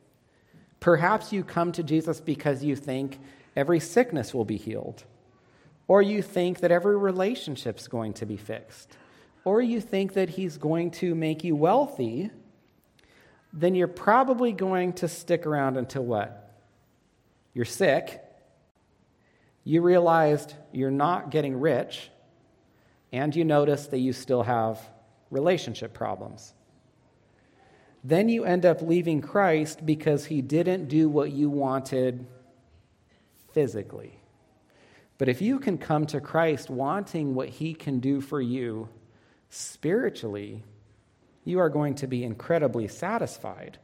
[0.79, 3.17] perhaps you come to Jesus because you think
[3.55, 5.03] every sickness will be healed
[5.89, 8.95] or you think that every relationship's going to be fixed,
[9.43, 12.30] or you think that he's going to make you wealthy,
[13.52, 16.54] then you're probably going to stick around until what?
[17.56, 18.23] You're sick,
[19.63, 22.12] you realized you're not getting rich,
[23.12, 24.80] and you notice that you still have
[25.32, 26.54] relationship problems.
[28.04, 32.28] Then you end up leaving Christ because he didn't do what you wanted
[33.54, 34.18] physically.
[35.19, 38.88] But if you can come to Christ wanting what he can do for you
[39.49, 40.63] spiritually,
[41.43, 43.77] you are going to be incredibly satisfied.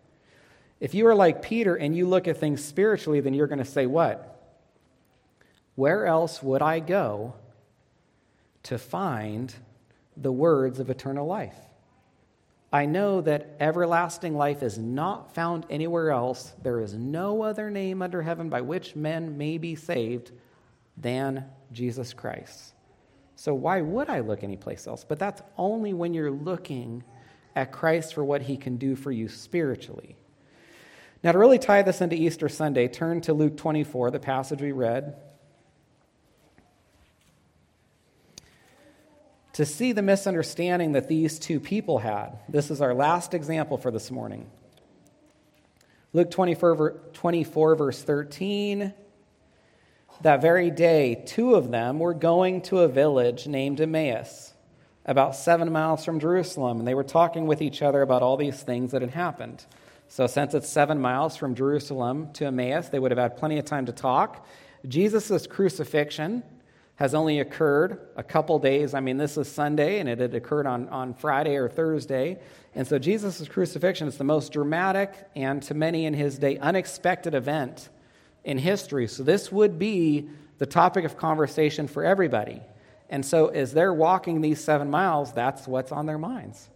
[0.80, 3.66] If you are like Peter and you look at things spiritually, then you're going to
[3.66, 4.32] say, What?
[5.76, 7.34] Where else would I go
[8.64, 9.54] to find
[10.16, 11.58] the words of eternal life?
[12.72, 16.54] I know that everlasting life is not found anywhere else.
[16.64, 20.32] There is no other name under heaven by which men may be saved
[20.98, 22.74] than Jesus Christ.
[23.36, 25.06] So why would I look anyplace else?
[25.08, 27.04] But that's only when you're looking
[27.56, 30.16] at Christ for what he can do for you spiritually.
[31.24, 34.72] Now, to really tie this into Easter Sunday, turn to Luke 24, the passage we
[34.72, 35.16] read.
[39.54, 42.40] To see the misunderstanding that these two people had.
[42.48, 44.50] This is our last example for this morning.
[46.14, 48.94] Luke 24, 24 verse 13.
[50.22, 54.54] That very day, two of them were going to a village named Emmaus,
[55.06, 58.62] about seven miles from Jerusalem, and they were talking with each other about all these
[58.62, 59.66] things that had happened.
[60.08, 63.66] So, since it's seven miles from Jerusalem to Emmaus, they would have had plenty of
[63.66, 64.48] time to talk.
[64.88, 66.44] Jesus' crucifixion
[66.96, 68.94] has only occurred a couple days.
[68.94, 72.40] I mean, this is Sunday, and it had occurred on, on Friday or Thursday.
[72.74, 77.36] And so, Jesus' crucifixion is the most dramatic and, to many in his day, unexpected
[77.36, 77.90] event
[78.46, 79.08] in history.
[79.08, 82.62] So, this would be the topic of conversation for everybody.
[83.10, 86.70] And so, as they're walking these seven miles, that's what's on their minds.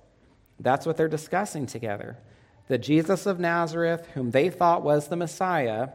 [0.60, 2.18] That's what they're discussing together.
[2.68, 5.90] The Jesus of Nazareth, whom they thought was the Messiah,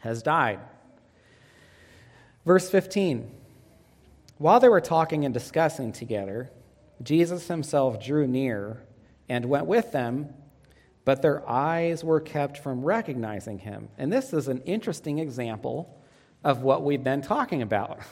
[0.00, 0.60] has died.
[2.44, 3.30] Verse 15
[4.38, 6.50] While they were talking and discussing together,
[7.02, 8.82] Jesus himself drew near
[9.28, 10.32] and went with them
[11.06, 13.88] but their eyes were kept from recognizing him.
[13.96, 15.96] And this is an interesting example
[16.42, 18.00] of what we've been talking about.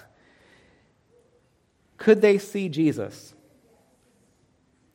[1.98, 3.34] Could they see Jesus?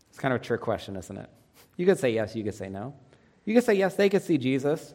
[0.09, 1.29] It's kind of a trick question, isn't it?
[1.75, 2.93] You could say yes, you could say no.
[3.45, 4.93] You could say yes, they could see Jesus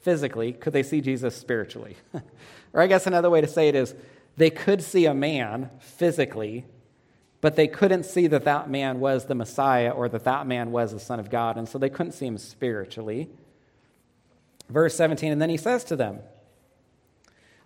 [0.00, 0.52] physically.
[0.52, 1.96] Could they see Jesus spiritually?
[2.72, 3.94] or I guess another way to say it is
[4.36, 6.66] they could see a man physically
[7.40, 10.92] but they couldn't see that that man was the Messiah or that that man was
[10.92, 13.28] the Son of God, and so they couldn't see him spiritually.
[14.68, 16.18] Verse 17, and then he says to them,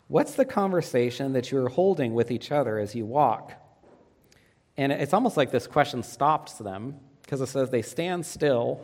[0.08, 3.52] What's the conversation that you're holding with each other as you walk?
[4.76, 8.80] And it's almost like this question stops them because it says they stand still.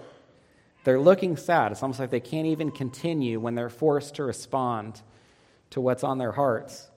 [0.84, 1.72] They're looking sad.
[1.72, 5.02] It's almost like they can't even continue when they're forced to respond
[5.70, 6.88] to what's on their hearts.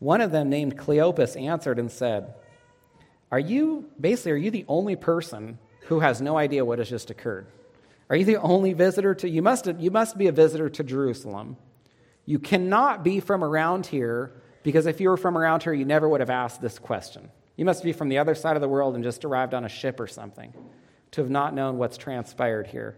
[0.00, 2.34] One of them, named Cleopas, answered and said,
[3.30, 7.10] are you, basically, are you the only person who has no idea what has just
[7.10, 7.46] occurred?
[8.10, 11.56] Are you the only visitor to, you must, you must be a visitor to Jerusalem.
[12.24, 16.08] You cannot be from around here because if you were from around here, you never
[16.08, 17.30] would have asked this question.
[17.56, 19.68] You must be from the other side of the world and just arrived on a
[19.68, 20.52] ship or something
[21.12, 22.96] to have not known what's transpired here.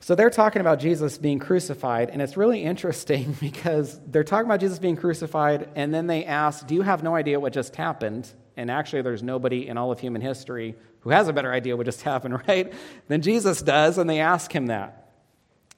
[0.00, 4.60] So they're talking about Jesus being crucified, and it's really interesting because they're talking about
[4.60, 8.30] Jesus being crucified, and then they ask, Do you have no idea what just happened?
[8.56, 11.86] And actually, there's nobody in all of human history who has a better idea what
[11.86, 12.72] just happened, right?
[13.08, 15.10] Than Jesus does, and they ask him that.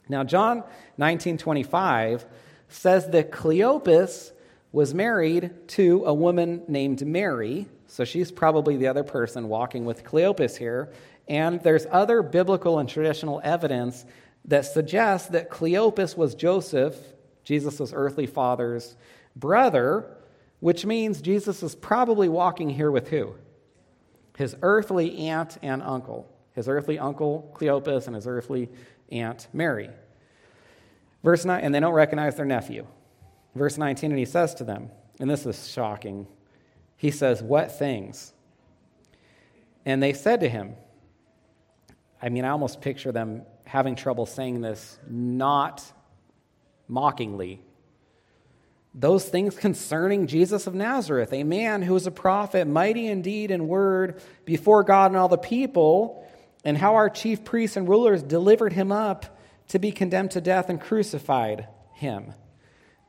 [0.08, 0.62] Now, John
[0.98, 2.24] 19:25
[2.68, 4.32] says that Cleopas
[4.72, 7.66] was married to a woman named Mary.
[7.86, 10.92] So she's probably the other person walking with Cleopas here.
[11.28, 14.04] And there's other biblical and traditional evidence
[14.44, 16.96] that suggests that Cleopas was Joseph,
[17.44, 18.96] Jesus' earthly father's
[19.34, 20.15] brother,
[20.60, 23.34] which means Jesus is probably walking here with who?
[24.36, 26.30] His earthly aunt and uncle.
[26.52, 28.70] His earthly uncle Cleopas and his earthly
[29.10, 29.90] aunt Mary.
[31.22, 32.86] Verse 9, and they don't recognize their nephew.
[33.54, 36.26] Verse 19, and he says to them, and this is shocking.
[36.96, 38.32] He says, What things?
[39.84, 40.74] And they said to him,
[42.20, 45.84] I mean, I almost picture them having trouble saying this not
[46.88, 47.60] mockingly,
[48.98, 54.22] those things concerning Jesus of Nazareth, a man who was a prophet, mighty in word
[54.46, 56.26] before God and all the people,
[56.64, 60.70] and how our chief priests and rulers delivered him up to be condemned to death
[60.70, 62.32] and crucified him.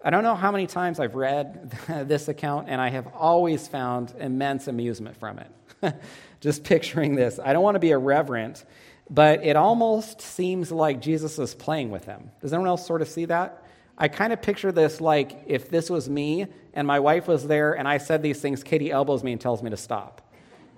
[0.03, 4.13] I don't know how many times I've read this account, and I have always found
[4.19, 5.95] immense amusement from it.
[6.41, 7.39] Just picturing this.
[7.43, 8.65] I don't want to be irreverent,
[9.09, 12.31] but it almost seems like Jesus is playing with them.
[12.41, 13.63] Does anyone else sort of see that?
[13.97, 17.73] I kind of picture this like if this was me and my wife was there
[17.73, 20.21] and I said these things, Katie elbows me and tells me to stop.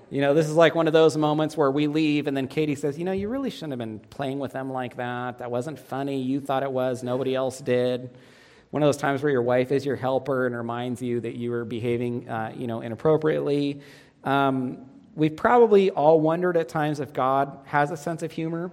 [0.09, 2.75] You know, this is like one of those moments where we leave and then Katie
[2.75, 5.39] says, You know, you really shouldn't have been playing with them like that.
[5.39, 6.21] That wasn't funny.
[6.21, 8.09] You thought it was, nobody else did.
[8.71, 11.51] One of those times where your wife is your helper and reminds you that you
[11.51, 13.81] were behaving, uh, you know, inappropriately.
[14.23, 18.71] Um, we've probably all wondered at times if God has a sense of humor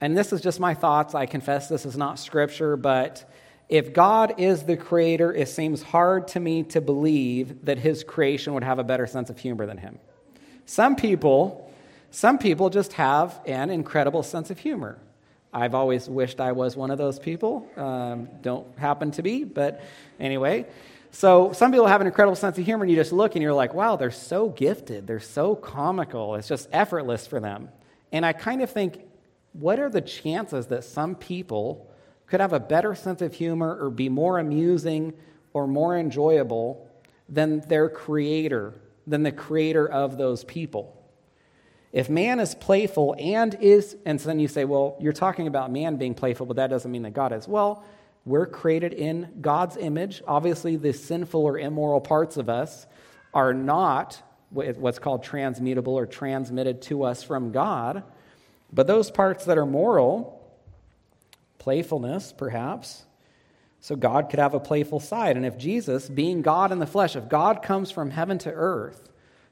[0.00, 1.14] and this is just my thoughts.
[1.14, 3.30] I confess this is not scripture, but
[3.68, 8.54] if God is the creator, it seems hard to me to believe that his creation
[8.54, 9.98] would have a better sense of humor than him.
[10.64, 11.68] Some people
[12.10, 14.98] some people just have an incredible sense of humor.
[15.52, 17.68] I've always wished I was one of those people.
[17.76, 19.82] Um, don't happen to be, but
[20.18, 20.66] anyway.
[21.10, 23.54] So some people have an incredible sense of humor, and you just look and you're
[23.54, 25.06] like, wow, they're so gifted.
[25.06, 26.34] They're so comical.
[26.34, 27.70] It's just effortless for them.
[28.12, 29.00] And I kind of think,
[29.58, 31.90] what are the chances that some people
[32.26, 35.12] could have a better sense of humor or be more amusing
[35.52, 36.88] or more enjoyable
[37.28, 38.74] than their creator,
[39.06, 40.94] than the creator of those people?
[41.92, 45.72] If man is playful and is, and so then you say, well, you're talking about
[45.72, 47.48] man being playful, but that doesn't mean that God is.
[47.48, 47.82] Well,
[48.24, 50.22] we're created in God's image.
[50.26, 52.86] Obviously, the sinful or immoral parts of us
[53.32, 58.02] are not what's called transmutable or transmitted to us from God.
[58.72, 60.42] But those parts that are moral,
[61.58, 63.04] playfulness perhaps,
[63.80, 65.36] so God could have a playful side.
[65.36, 69.08] And if Jesus, being God in the flesh, if God comes from heaven to earth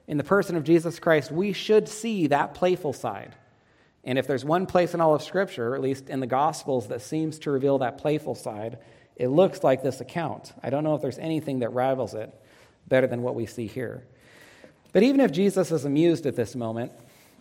[0.06, 3.34] in the person of Jesus Christ, we should see that playful side.
[4.04, 7.02] And if there's one place in all of Scripture, at least in the Gospels, that
[7.02, 8.78] seems to reveal that playful side,
[9.16, 10.52] it looks like this account.
[10.62, 12.32] I don't know if there's anything that rivals it
[12.86, 14.04] better than what we see here.
[14.92, 16.92] But even if Jesus is amused at this moment,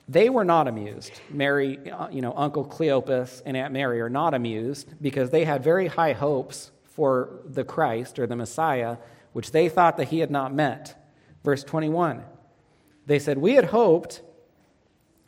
[0.08, 1.12] they were not amused.
[1.30, 5.64] Mary, uh, you know, Uncle Cleopas and Aunt Mary are not amused because they had
[5.64, 8.97] very high hopes for the Christ or the Messiah,
[9.34, 10.95] which they thought that he had not met.
[11.43, 12.24] Verse 21.
[13.08, 14.22] They said, We had hoped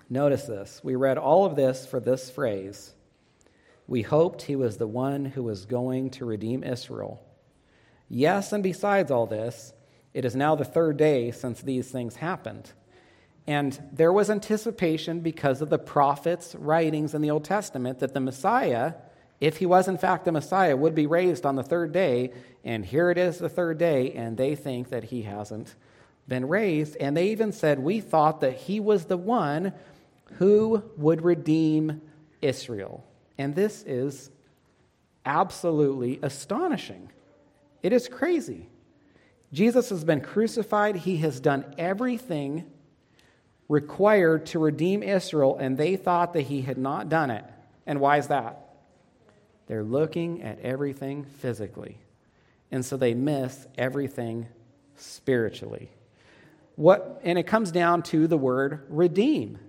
[0.09, 0.81] Notice this.
[0.83, 2.93] We read all of this for this phrase.
[3.87, 7.21] We hoped he was the one who was going to redeem Israel.
[8.09, 9.73] Yes, and besides all this,
[10.13, 12.71] it is now the third day since these things happened.
[13.47, 18.19] And there was anticipation because of the prophets' writings in the Old Testament that the
[18.19, 18.93] Messiah,
[19.39, 22.33] if he was in fact the Messiah, would be raised on the third day.
[22.65, 25.75] And here it is the third day, and they think that he hasn't
[26.27, 26.97] been raised.
[26.97, 29.73] And they even said, We thought that he was the one
[30.33, 32.01] who would redeem
[32.41, 33.05] Israel?
[33.37, 34.29] And this is
[35.25, 37.11] absolutely astonishing.
[37.83, 38.69] It is crazy.
[39.53, 42.65] Jesus has been crucified, he has done everything
[43.69, 47.43] required to redeem Israel, and they thought that he had not done it.
[47.85, 48.75] And why is that?
[49.67, 51.97] They're looking at everything physically.
[52.71, 54.47] And so they miss everything
[54.95, 55.89] spiritually.
[56.75, 59.59] What, and it comes down to the word redeem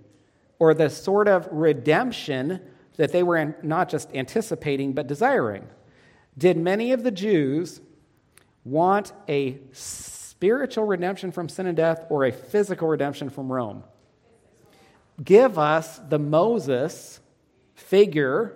[0.58, 2.60] or the sort of redemption
[2.96, 5.66] that they were not just anticipating but desiring.
[6.36, 7.80] Did many of the Jews
[8.64, 9.58] want a
[10.38, 13.82] spiritual redemption from sin and death or a physical redemption from Rome?
[15.22, 17.18] Give us the Moses
[17.74, 18.54] figure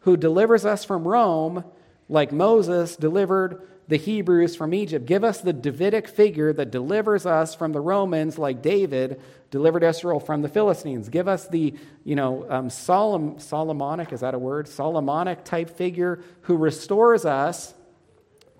[0.00, 1.64] who delivers us from Rome
[2.08, 5.06] like Moses delivered the Hebrews from Egypt.
[5.06, 10.20] Give us the Davidic figure that delivers us from the Romans, like David delivered Israel
[10.20, 11.08] from the Philistines.
[11.08, 14.68] Give us the, you know, um, Solom- Solomonic, is that a word?
[14.68, 17.74] Solomonic type figure who restores us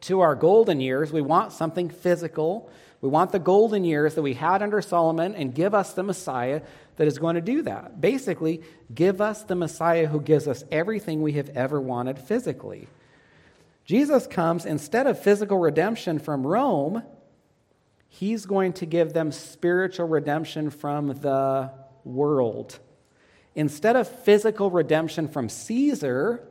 [0.02, 1.12] to our golden years.
[1.12, 2.70] We want something physical.
[3.00, 6.62] We want the golden years that we had under Solomon and give us the Messiah
[6.96, 8.00] that is going to do that.
[8.00, 12.88] Basically, give us the Messiah who gives us everything we have ever wanted physically.
[13.84, 17.02] Jesus comes, instead of physical redemption from Rome,
[18.08, 21.70] he's going to give them spiritual redemption from the
[22.04, 22.78] world.
[23.54, 26.46] Instead of physical redemption from Caesar,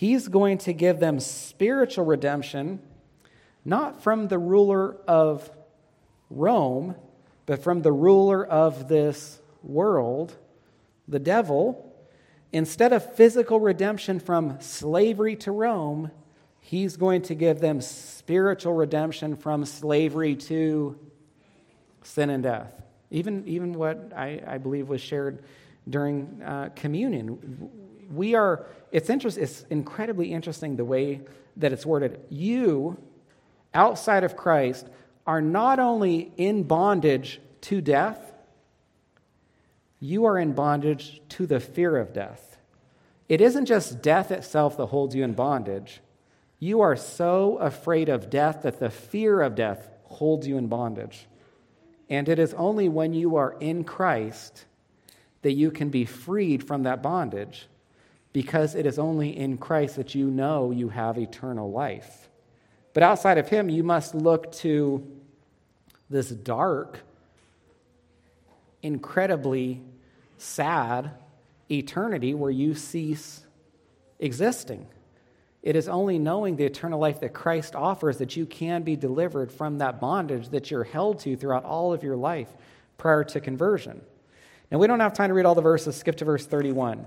[0.00, 2.80] he's going to give them spiritual redemption,
[3.66, 5.50] not from the ruler of
[6.30, 6.94] Rome,
[7.44, 10.34] but from the ruler of this world,
[11.06, 11.94] the devil.
[12.50, 16.10] Instead of physical redemption from slavery to Rome,
[16.70, 20.96] He's going to give them spiritual redemption from slavery to
[22.02, 22.80] sin and death.
[23.10, 25.42] Even, even what I, I believe was shared
[25.88, 27.70] during uh, communion.
[28.10, 31.20] We are, it's, interest, it's incredibly interesting the way
[31.56, 32.20] that it's worded.
[32.28, 32.98] You,
[33.72, 34.88] outside of Christ,
[35.26, 38.32] are not only in bondage to death,
[40.00, 42.58] you are in bondage to the fear of death.
[43.28, 46.00] It isn't just death itself that holds you in bondage,
[46.58, 51.26] you are so afraid of death that the fear of death holds you in bondage.
[52.10, 54.66] And it is only when you are in Christ
[55.40, 57.66] that you can be freed from that bondage
[58.32, 62.28] because it is only in Christ that you know you have eternal life.
[62.92, 65.06] But outside of Him, you must look to
[66.08, 67.00] this dark,
[68.82, 69.80] incredibly
[70.38, 71.10] sad
[71.70, 73.44] eternity where you cease
[74.18, 74.86] existing.
[75.62, 79.52] It is only knowing the eternal life that Christ offers that you can be delivered
[79.52, 82.48] from that bondage that you're held to throughout all of your life
[82.96, 84.00] prior to conversion.
[84.70, 85.96] Now, we don't have time to read all the verses.
[85.96, 87.04] Skip to verse 31.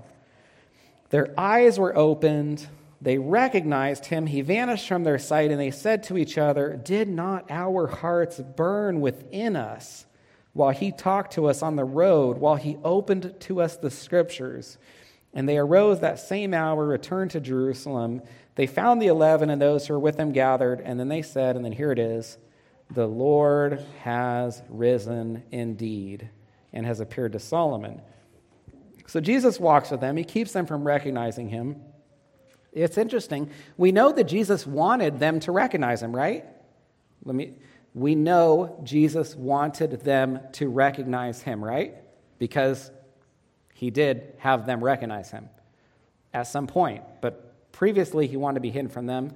[1.14, 2.66] Their eyes were opened.
[3.00, 4.26] They recognized him.
[4.26, 8.40] He vanished from their sight, and they said to each other, Did not our hearts
[8.40, 10.06] burn within us
[10.54, 14.76] while he talked to us on the road, while he opened to us the scriptures?
[15.32, 18.20] And they arose that same hour, returned to Jerusalem.
[18.56, 21.54] They found the eleven and those who were with them gathered, and then they said,
[21.54, 22.38] and then here it is
[22.90, 26.28] The Lord has risen indeed
[26.72, 28.02] and has appeared to Solomon.
[29.06, 31.82] So Jesus walks with them, he keeps them from recognizing him.
[32.72, 33.50] It's interesting.
[33.76, 36.44] We know that Jesus wanted them to recognize him, right?
[37.24, 37.54] Let me
[37.94, 41.94] we know Jesus wanted them to recognize him, right?
[42.38, 42.90] Because
[43.72, 45.48] he did have them recognize him
[46.32, 49.30] at some point, but previously he wanted to be hidden from them.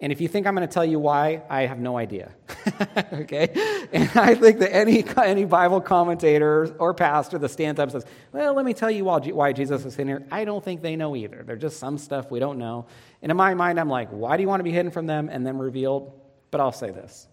[0.00, 2.32] And if you think I'm going to tell you why, I have no idea.
[3.12, 3.48] okay?
[3.92, 8.06] And I think that any, any Bible commentator or pastor that stands up and says,
[8.32, 11.16] Well, let me tell you why Jesus is hidden here, I don't think they know
[11.16, 11.42] either.
[11.44, 12.86] There's just some stuff we don't know.
[13.22, 15.28] And in my mind, I'm like, Why do you want to be hidden from them
[15.28, 16.12] and then revealed?
[16.52, 17.26] But I'll say this.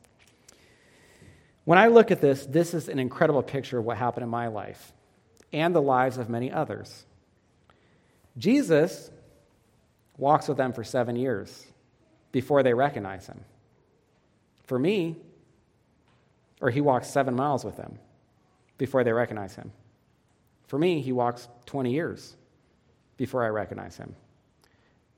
[1.66, 4.47] When I look at this, this is an incredible picture of what happened in my
[4.47, 4.91] life
[5.53, 7.05] and the lives of many others.
[8.38, 9.11] Jesus
[10.18, 11.66] walks with them for seven years
[12.36, 13.40] before they recognize him.
[14.66, 15.16] For me,
[16.60, 17.98] or he walks seven miles with them
[18.78, 19.72] before they recognize him.
[20.68, 22.36] For me, he walks 20 years
[23.16, 24.18] before I recognize him.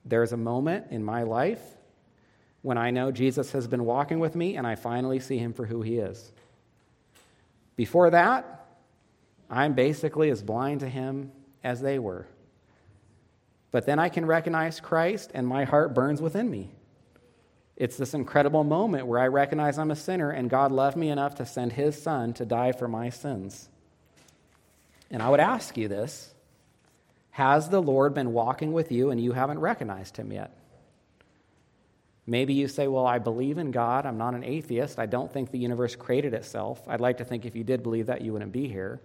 [0.05, 1.59] There's a moment in my life
[2.61, 5.65] when I know Jesus has been walking with me and I finally see him for
[5.65, 6.31] who he is.
[7.75, 8.67] Before that,
[9.49, 11.31] I'm basically as blind to him
[11.63, 12.27] as they were.
[13.71, 16.76] But then I can recognize Christ and my heart burns within me.
[17.77, 21.35] It's this incredible moment where I recognize I'm a sinner and God loved me enough
[21.35, 23.69] to send his son to die for my sins.
[25.11, 26.33] And I would ask you this
[27.29, 30.57] Has the Lord been walking with you and you haven't recognized him yet?
[32.25, 34.07] Maybe you say, Well, I believe in God.
[34.07, 34.97] I'm not an atheist.
[34.97, 36.81] I don't think the universe created itself.
[36.87, 38.99] I'd like to think if you did believe that, you wouldn't be here.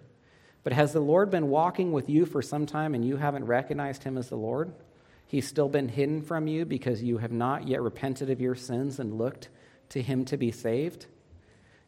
[0.64, 4.04] But has the Lord been walking with you for some time and you haven't recognized
[4.04, 4.72] him as the Lord?
[5.32, 8.98] He's still been hidden from you because you have not yet repented of your sins
[8.98, 9.48] and looked
[9.88, 11.06] to him to be saved.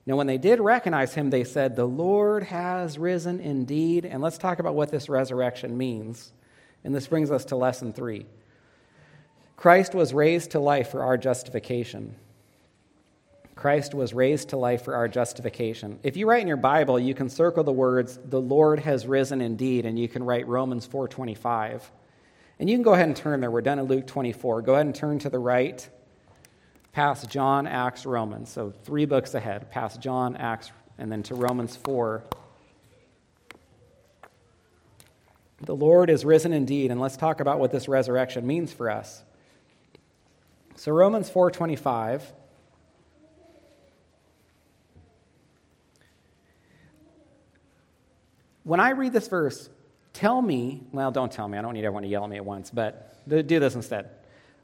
[0.06, 4.06] Now, when they did recognize him, they said, The Lord has risen indeed.
[4.06, 6.32] And let's talk about what this resurrection means.
[6.84, 8.24] And this brings us to lesson three
[9.58, 12.16] Christ was raised to life for our justification.
[13.54, 15.98] Christ was raised to life for our justification.
[16.02, 19.42] If you write in your Bible, you can circle the words, The Lord has risen
[19.42, 21.82] indeed, and you can write Romans 4.25.
[22.64, 23.50] And you can go ahead and turn there.
[23.50, 24.62] We're done in Luke 24.
[24.62, 25.86] Go ahead and turn to the right,
[26.92, 28.50] past John, Acts, Romans.
[28.50, 32.24] So three books ahead, past John, Acts, and then to Romans 4.
[35.60, 39.22] The Lord is risen indeed, and let's talk about what this resurrection means for us.
[40.76, 42.22] So Romans 4:25
[48.62, 49.68] When I read this verse,
[50.14, 52.44] Tell me, well, don't tell me, I don't need everyone to yell at me at
[52.44, 54.10] once, but do this instead.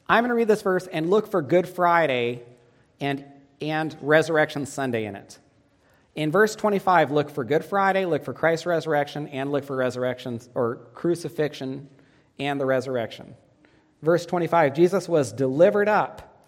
[0.08, 2.42] I'm going to read this verse and look for Good Friday
[3.00, 3.24] and,
[3.60, 5.38] and Resurrection Sunday in it.
[6.14, 10.40] In verse 25, look for Good Friday, look for Christ's resurrection, and look for resurrection
[10.54, 11.88] or crucifixion
[12.38, 13.34] and the resurrection.
[14.02, 16.46] Verse 25, Jesus was delivered up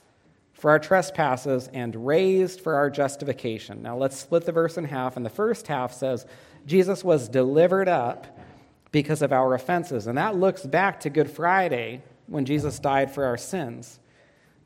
[0.52, 3.82] for our trespasses and raised for our justification.
[3.82, 5.16] Now let's split the verse in half.
[5.16, 6.24] And the first half says,
[6.66, 8.31] Jesus was delivered up
[8.92, 10.06] because of our offenses.
[10.06, 13.98] And that looks back to Good Friday when Jesus died for our sins.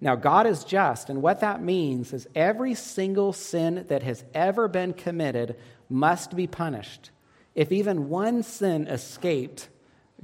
[0.00, 4.68] Now, God is just, and what that means is every single sin that has ever
[4.68, 5.56] been committed
[5.88, 7.10] must be punished.
[7.54, 9.68] If even one sin escaped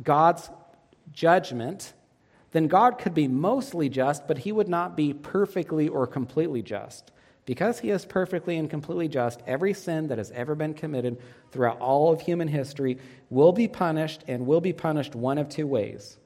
[0.03, 0.51] God's
[1.13, 1.95] judgment,
[2.51, 7.11] then God could be mostly just, but he would not be perfectly or completely just.
[7.53, 11.19] Because he is perfectly and completely just, every sin that has ever been committed
[11.51, 12.97] throughout all of human history
[13.29, 16.17] will be punished and will be punished one of two ways.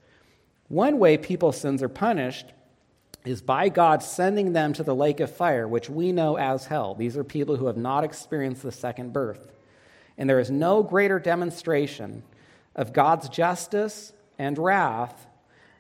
[0.69, 2.53] One way people's sins are punished
[3.25, 6.95] is by God sending them to the lake of fire, which we know as hell.
[6.95, 9.51] These are people who have not experienced the second birth.
[10.17, 12.23] And there is no greater demonstration
[12.77, 15.27] of God's justice and wrath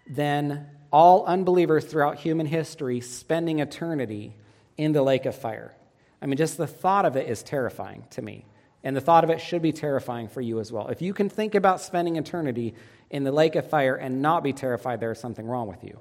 [0.08, 4.34] than all unbelievers throughout human history spending eternity
[4.76, 5.74] in the lake of fire.
[6.20, 8.44] I mean, just the thought of it is terrifying to me.
[8.82, 10.88] And the thought of it should be terrifying for you as well.
[10.88, 12.74] If you can think about spending eternity
[13.10, 15.98] in the lake of fire and not be terrified, there is something wrong with you.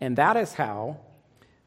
[0.00, 0.98] And that is how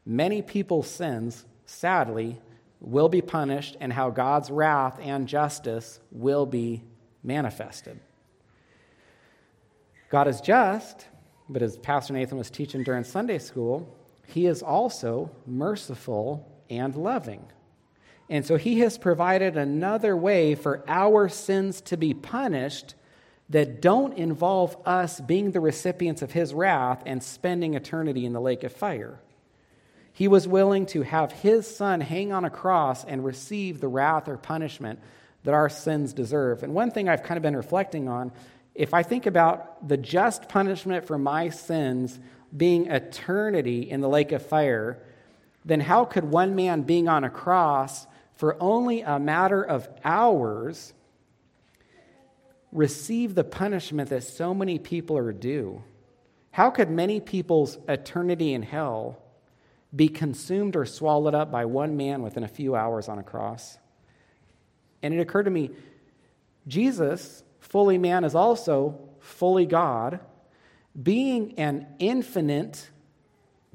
[0.06, 2.40] many people's sins, sadly,
[2.80, 6.82] will be punished and how God's wrath and justice will be
[7.22, 7.98] manifested.
[10.10, 11.06] God is just,
[11.48, 13.92] but as Pastor Nathan was teaching during Sunday school,
[14.26, 17.46] he is also merciful and loving.
[18.28, 22.94] And so he has provided another way for our sins to be punished
[23.50, 28.40] that don't involve us being the recipients of his wrath and spending eternity in the
[28.40, 29.20] lake of fire.
[30.12, 34.28] He was willing to have his son hang on a cross and receive the wrath
[34.28, 35.00] or punishment
[35.42, 36.62] that our sins deserve.
[36.62, 38.32] And one thing I've kind of been reflecting on
[38.74, 42.18] if I think about the just punishment for my sins
[42.56, 44.98] being eternity in the lake of fire,
[45.64, 50.92] then how could one man being on a cross for only a matter of hours
[52.72, 55.82] receive the punishment that so many people are due?
[56.50, 59.18] How could many people's eternity in hell
[59.94, 63.78] be consumed or swallowed up by one man within a few hours on a cross?
[65.02, 65.70] And it occurred to me
[66.66, 70.20] Jesus fully man is also fully God,
[71.00, 72.90] being an infinite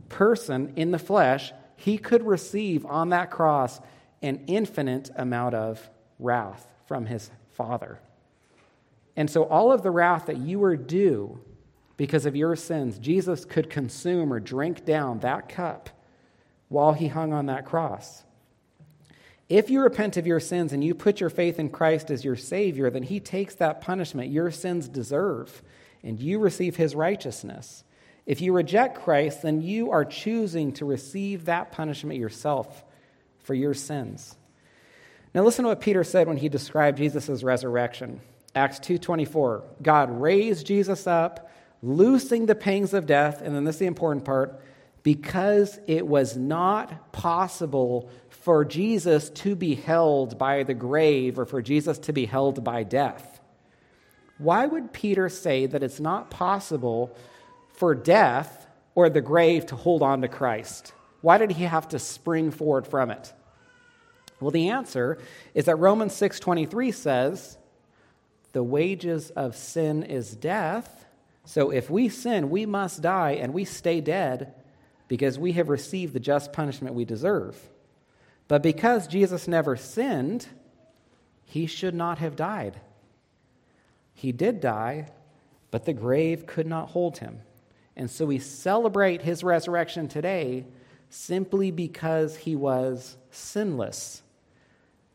[0.08, 3.80] person in the flesh, he could receive on that cross
[4.22, 8.00] an infinite amount of wrath from his Father.
[9.16, 11.40] And so, all of the wrath that you were due
[11.98, 15.90] because of your sins, Jesus could consume or drink down that cup
[16.70, 18.24] while he hung on that cross.
[19.50, 22.36] If you repent of your sins and you put your faith in Christ as your
[22.36, 25.64] Savior, then He takes that punishment your sins deserve
[26.04, 27.84] and you receive His righteousness.
[28.28, 32.86] If you reject Christ, then you are choosing to receive that punishment yourself
[33.40, 34.38] for your sins.
[35.34, 38.22] Now listen to what Peter said when he described Jesus' resurrection.
[38.54, 39.64] Acts 2:24.
[39.82, 41.50] God raised Jesus up,
[41.82, 44.60] loosing the pangs of death, and then this is the important part,
[45.04, 51.62] because it was not possible for Jesus to be held by the grave or for
[51.62, 53.40] Jesus to be held by death.
[54.38, 57.16] Why would Peter say that it's not possible
[57.74, 60.94] for death or the grave to hold on to Christ?
[61.22, 63.34] Why did he have to spring forward from it?
[64.40, 65.18] Well, the answer
[65.54, 67.58] is that Romans 6:23 says,
[68.54, 71.06] "The wages of sin is death."
[71.44, 74.54] So if we sin, we must die and we stay dead
[75.10, 77.58] because we have received the just punishment we deserve.
[78.48, 80.48] But because Jesus never sinned,
[81.44, 82.80] he should not have died.
[84.14, 85.10] He did die,
[85.72, 87.42] but the grave could not hold him.
[87.98, 90.66] And so we celebrate his resurrection today
[91.10, 94.22] simply because he was sinless.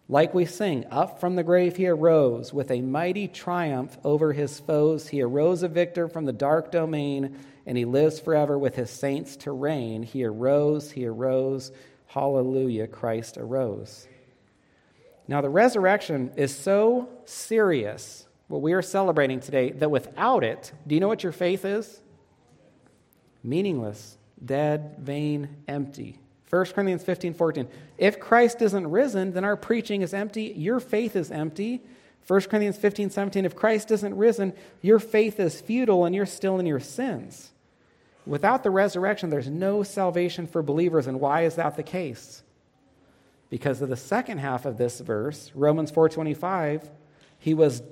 [0.09, 4.61] Like we sing, up from the grave he arose with a mighty triumph over his
[4.61, 5.09] foes.
[5.09, 9.37] He arose a victor from the dark domain, and he lives forever with his saints
[9.39, 10.03] to reign.
[10.03, 11.73] He arose, he arose
[12.15, 14.07] Hallelujah, Christ arose.
[15.27, 20.95] Now, the resurrection is so serious, what we are celebrating today, that without it, do
[20.95, 22.01] you know what your faith is?
[23.43, 26.21] Meaningless, dead, vain, empty.
[26.51, 27.69] 1 Corinthians 15 14.
[27.99, 31.83] If Christ isn't risen, then our preaching is empty, your faith is empty.
[32.29, 33.45] 1 Corinthians 15 17.
[33.45, 34.53] If Christ isn't risen,
[34.83, 37.51] your faith is futile and you're still in your sins.
[38.27, 41.07] Without the resurrection, there's no salvation for believers.
[41.07, 42.43] And why is that the case?
[43.51, 46.91] Because of the second half of this verse, Romans 4:25,
[47.39, 47.83] he was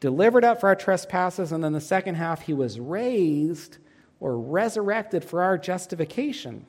[0.00, 3.78] delivered up for our trespasses, and then the second half, he was raised
[4.20, 6.66] or resurrected for our justification.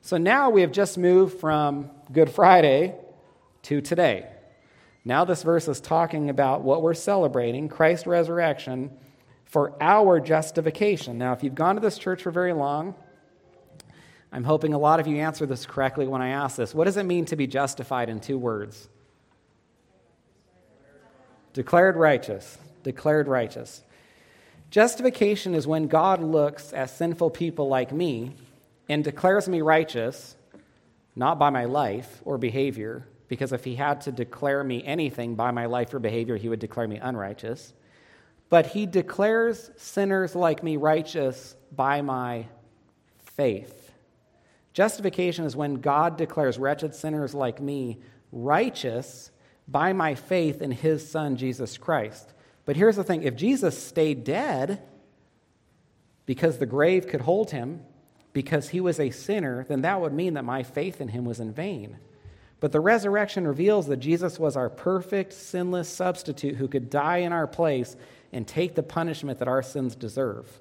[0.00, 2.94] So now we have just moved from Good Friday
[3.62, 4.26] to today.
[5.04, 8.90] Now this verse is talking about what we're celebrating, Christ's resurrection,
[9.48, 11.16] for our justification.
[11.16, 12.94] Now, if you've gone to this church for very long,
[14.30, 16.74] I'm hoping a lot of you answer this correctly when I ask this.
[16.74, 18.88] What does it mean to be justified in two words?
[21.54, 22.58] Declared righteous.
[22.82, 23.82] Declared righteous.
[24.70, 28.34] Justification is when God looks at sinful people like me
[28.86, 30.36] and declares me righteous,
[31.16, 35.52] not by my life or behavior, because if he had to declare me anything by
[35.52, 37.72] my life or behavior, he would declare me unrighteous
[38.50, 42.46] but he declares sinners like me righteous by my
[43.18, 43.92] faith.
[44.72, 47.98] Justification is when God declares wretched sinners like me
[48.32, 49.30] righteous
[49.66, 52.32] by my faith in his son, Jesus Christ.
[52.64, 54.82] But here's the thing if Jesus stayed dead
[56.26, 57.80] because the grave could hold him,
[58.34, 61.40] because he was a sinner, then that would mean that my faith in him was
[61.40, 61.96] in vain.
[62.60, 67.32] But the resurrection reveals that Jesus was our perfect, sinless substitute who could die in
[67.32, 67.96] our place
[68.32, 70.60] and take the punishment that our sins deserve.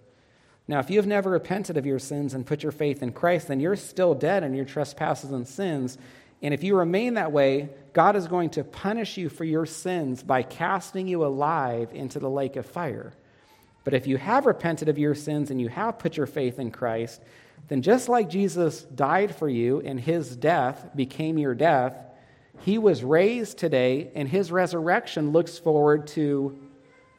[0.68, 3.48] Now, if you have never repented of your sins and put your faith in Christ,
[3.48, 5.98] then you're still dead in your trespasses and sins.
[6.42, 10.22] And if you remain that way, God is going to punish you for your sins
[10.22, 13.14] by casting you alive into the lake of fire.
[13.86, 16.72] But if you have repented of your sins and you have put your faith in
[16.72, 17.22] Christ,
[17.68, 21.96] then just like Jesus died for you and his death became your death,
[22.62, 26.58] he was raised today and his resurrection looks forward to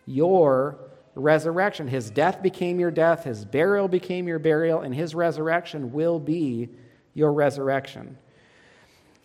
[0.07, 0.79] your
[1.15, 1.87] resurrection.
[1.87, 6.71] His death became your death, his burial became your burial, and his resurrection will be
[7.15, 8.17] your resurrection.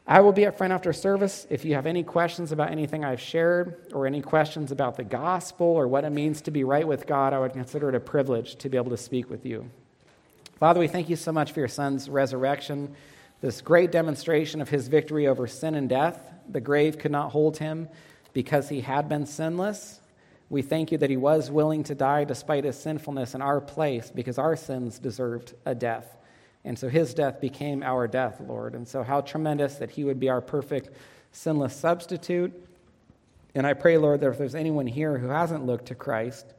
[0.05, 1.47] I will be at front after service.
[1.49, 5.67] If you have any questions about anything I've shared or any questions about the gospel
[5.67, 8.57] or what it means to be right with God, I would consider it a privilege
[8.57, 9.69] to be able to speak with you.
[10.58, 12.95] Father, we thank you so much for your son's resurrection,
[13.41, 16.20] this great demonstration of his victory over sin and death.
[16.49, 17.89] The grave could not hold him
[18.34, 19.99] because he had been sinless.
[20.49, 24.12] We thank you that he was willing to die despite his sinfulness in our place
[24.14, 26.16] because our sins deserved a death.
[26.64, 28.76] And so his death became our death, Lord.
[28.76, 30.91] And so, how tremendous that he would be our perfect,
[31.32, 32.54] sinless substitute.
[33.54, 36.54] And I pray, Lord, that if there's anyone here who hasn't looked to Christ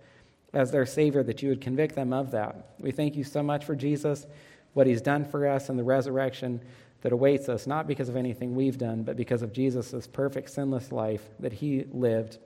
[0.55, 2.75] as their Savior, that you would convict them of that.
[2.79, 4.27] We thank you so much for Jesus,
[4.73, 6.61] what he's done for us, and the resurrection
[7.03, 10.91] that awaits us, not because of anything we've done, but because of Jesus' perfect, sinless
[10.91, 12.39] life that he lived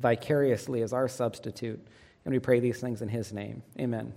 [0.00, 1.80] vicariously as our substitute.
[2.24, 3.62] And we pray these things in his name.
[3.78, 4.12] Amen.